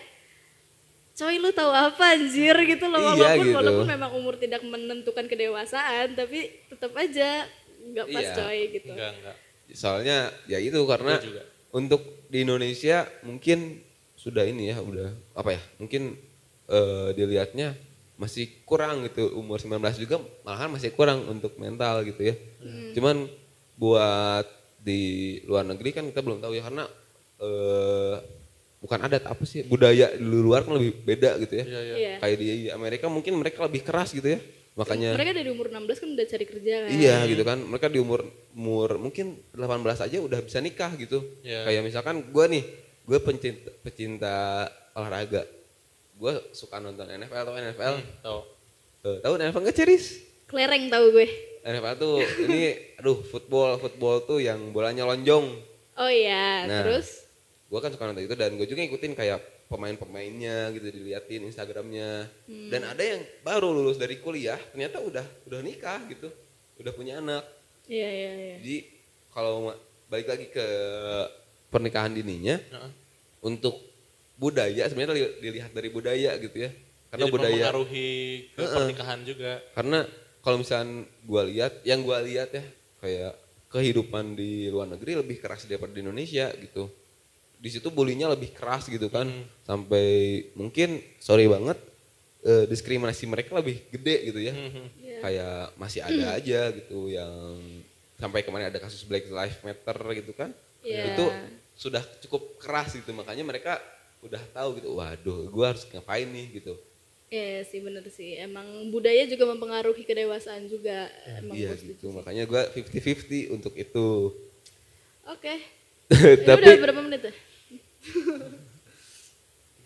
[1.12, 3.54] coy lu tahu apa anjir gitu loh Iya, walaupun gitu.
[3.54, 7.44] walaupun memang umur tidak menentukan kedewasaan tapi tetap aja
[7.82, 8.34] nggak pas Iya.
[8.34, 8.88] coy gitu.
[8.90, 9.36] Enggak enggak.
[9.70, 11.42] soalnya ya itu karena juga.
[11.70, 13.84] untuk di Indonesia mungkin
[14.16, 16.16] sudah ini ya udah apa ya mungkin
[16.66, 17.76] eh, dilihatnya
[18.20, 22.36] masih kurang gitu umur 19 juga malahan masih kurang untuk mental gitu ya
[22.92, 23.24] cuman
[23.80, 24.44] buat
[24.76, 25.00] di
[25.48, 26.84] luar negeri kan kita belum tahu ya karena
[27.40, 28.16] eh,
[28.80, 31.96] bukan adat apa sih budaya di luar kan lebih beda gitu ya Iya iya.
[31.96, 32.14] Iya.
[32.20, 34.40] kayak di Amerika mungkin mereka lebih keras gitu ya
[34.78, 36.90] makanya Mereka dari umur 16 kan udah cari kerja kan.
[36.94, 37.58] Iya gitu kan.
[37.58, 38.22] Mereka di umur
[38.54, 41.20] umur mungkin 18 aja udah bisa nikah gitu.
[41.42, 41.66] Iya.
[41.66, 42.62] Kayak misalkan gue nih,
[43.04, 44.34] gue pencinta pecinta
[44.94, 45.42] olahraga.
[46.20, 47.94] Gue suka nonton NFL atau NFL.
[47.96, 48.38] Hmm, tahu.
[49.00, 50.04] Eh, tahu NFL nggak Ceris?
[50.44, 51.26] Kelereng tahu gue.
[51.60, 52.60] NFL tuh ini
[52.96, 55.46] aduh football football tuh yang bolanya lonjong.
[55.96, 56.80] Oh iya, Nah.
[56.80, 57.24] terus
[57.66, 59.38] gue kan suka nonton itu dan gue juga ngikutin kayak
[59.70, 62.26] pemain-pemainnya gitu diliatin Instagramnya
[62.66, 66.26] dan ada yang baru lulus dari kuliah ternyata udah udah nikah gitu
[66.76, 67.46] udah punya anak
[67.86, 68.56] Iya iya iya.
[68.58, 68.76] jadi
[69.30, 69.70] kalau
[70.10, 70.66] balik lagi ke
[71.70, 72.90] pernikahan dininya Heeh.
[73.40, 73.78] untuk
[74.40, 76.70] budaya sebenarnya li- dilihat dari budaya gitu ya
[77.12, 78.10] karena Jadi budaya mempengaruhi
[78.48, 78.72] ke Heeh.
[78.72, 79.52] pernikahan juga.
[79.70, 79.98] karena
[80.40, 82.64] kalau misalnya gua lihat yang gua lihat ya
[82.98, 83.36] kayak
[83.68, 86.88] kehidupan di luar negeri lebih keras daripada di Indonesia gitu
[87.54, 89.28] di situ bulinya lebih keras gitu kan
[89.62, 90.08] sampai
[90.54, 91.76] mungkin sorry banget
[92.40, 94.84] eh, diskriminasi mereka lebih gede gitu ya Mhm.
[94.96, 95.18] Iya.
[95.20, 97.60] kayak masih ada aja gitu yang
[98.16, 101.12] sampai kemarin ada kasus Black Lives Matter gitu kan Iya.
[101.12, 101.24] itu
[101.76, 103.76] sudah cukup keras gitu makanya mereka
[104.20, 106.74] udah tahu gitu waduh gua harus ngapain nih gitu
[107.30, 108.34] Iya sih bener sih.
[108.34, 111.06] Emang budaya juga mempengaruhi kedewasaan juga.
[111.38, 112.10] Emang iya gitu sih.
[112.10, 114.34] makanya gua 50-50 untuk itu
[115.30, 115.54] Oke.
[116.10, 117.34] Ini tapi udah berapa menit ya?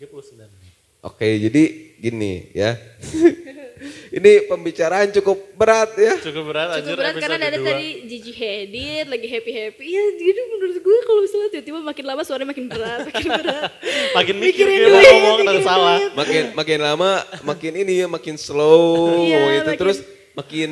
[0.01, 0.73] 39 menit.
[1.05, 1.63] oke jadi
[2.01, 2.73] gini ya
[4.09, 9.27] ini pembicaraan cukup berat ya Cukup berat Cukup berat karena dari tadi Gigi Hadid lagi
[9.27, 9.83] happy happy.
[9.85, 13.71] Ya jadi menurut gue kalau misalnya tiba-tiba makin lama suaranya makin berat, makin berat.
[14.17, 15.97] Makin mikir duit, ngomong dan mikirin salah.
[15.97, 16.11] duit.
[16.15, 17.11] makin makin lama
[17.43, 19.97] makin ini ya makin slow Iya, ngomong itu makin- terus
[20.33, 20.71] makin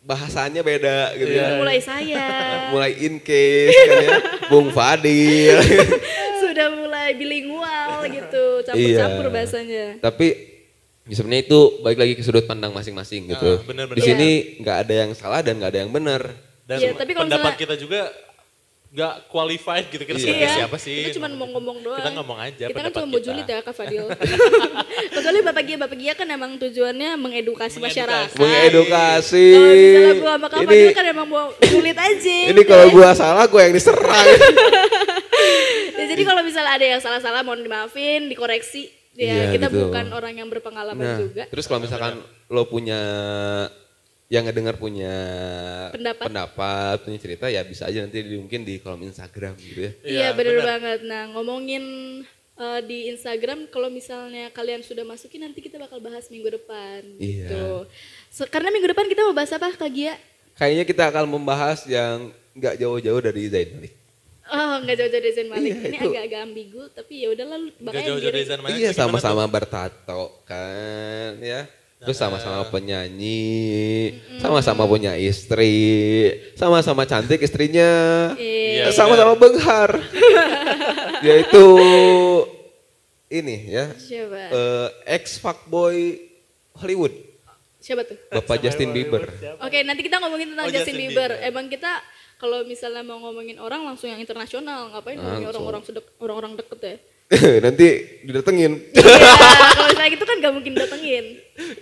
[0.00, 1.42] bahasanya beda gitu Iya.
[1.42, 2.26] ya Mulai saya
[2.72, 4.10] mulai in case kan ya
[4.46, 5.58] Bung Fadil
[6.42, 9.34] sudah mulai bilingual gitu, campur-campur Iya.
[9.34, 9.84] bahasanya.
[9.98, 10.55] tapi
[11.08, 14.06] sebenarnya itu balik lagi ke sudut pandang masing-masing gitu Ah, bener, di bener.
[14.08, 16.22] sini nggak ada yang salah dan nggak ada yang benar
[16.62, 18.00] Dan Iya, tapi kalau pendapat misalnya- kita juga
[18.88, 20.24] nggak qualified gitu kita Iya.
[20.24, 20.98] sebagai siapa sih?
[21.00, 21.94] Kita cuma mau ngomong doang.
[21.96, 24.02] Kita ngomong aja Kita kan cuma mau julid ya Kak Fadil.
[25.14, 28.02] Kecuali Bapak Gia, Bapak Gia kan emang tujuannya mengedukasi, Mengedukasi.
[28.02, 28.34] masyarakat.
[28.34, 32.36] mengedukasi Kalau misalnya gua sama Kak ini Fadil kan emang mau julid aja.
[32.48, 34.26] ini kalau gua salah gua yang diserang
[35.96, 38.90] Ya, jadi kalau misalnya ada yang salah-salah mohon dimaafin, dikoreksi.
[39.16, 39.88] Ya Iya, kita gitu.
[39.88, 41.42] bukan orang yang berpengalaman nah juga.
[41.48, 43.00] terus kalau misalkan lo punya
[44.26, 45.14] yang ngedengar punya
[45.88, 46.26] Pendapat.
[46.26, 50.02] pendapat, punya cerita ya bisa aja nanti di, mungkin di kolom Instagram gitu ya Iya
[50.04, 50.66] Iya, bener benar.
[50.68, 50.98] banget.
[51.02, 51.84] Nah ngomongin
[52.56, 57.00] eh, di Instagram kalau misalnya kalian sudah masukin nanti kita bakal bahas minggu depan.
[57.16, 57.46] Iya.
[57.46, 57.64] Gitu.
[58.28, 60.16] So, karena minggu depan kita mau bahas apa Kak Gia?
[60.52, 63.92] kayaknya kita akan membahas yang nggak jauh-jauh dari Zain Malik
[64.48, 65.68] Oh nggak jauh-jauh dari Zain Malik.
[65.68, 66.06] Iya, Ini itu.
[66.06, 71.34] agak-agak ambigu tapi ya udahlah lu makanya jauh-jauh dari Zain Malik iya sama-sama bertato kan
[71.38, 71.66] ya
[71.96, 73.40] terus sama-sama penyanyi
[74.36, 75.74] sama-sama punya istri
[76.54, 77.90] sama-sama cantik istrinya
[78.36, 78.92] Iya.
[78.92, 79.96] sama-sama benghar
[81.26, 81.64] yaitu
[83.28, 84.38] ini ya Siapa?
[84.52, 86.20] eh, ex fuckboy
[86.74, 87.16] Hollywood
[87.76, 88.18] Siapa tuh?
[88.28, 91.30] Bapak Justin Bieber Oke, nanti kita ngomongin tentang Oh, Justin, Justin Bieber.
[91.32, 91.46] Bieber.
[91.46, 91.90] Emang kita
[92.36, 96.96] kalau misalnya mau ngomongin orang langsung yang internasional, ngapain ngomongin orang-orang sedek, orang-orang deket ya?
[97.66, 97.86] nanti
[98.22, 99.02] didatengin ya,
[99.74, 101.24] kalau misalnya gitu kan gak mungkin datengin.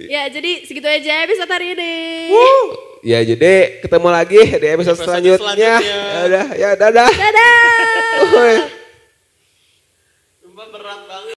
[0.01, 1.95] Ya, jadi segitu aja episode hari ini.
[3.05, 5.77] ya jadi ketemu lagi di episode, Episode selanjutnya, selanjutnya.
[5.85, 8.57] ya udah ya dadah Dadah!
[10.41, 11.01] Sumpah berat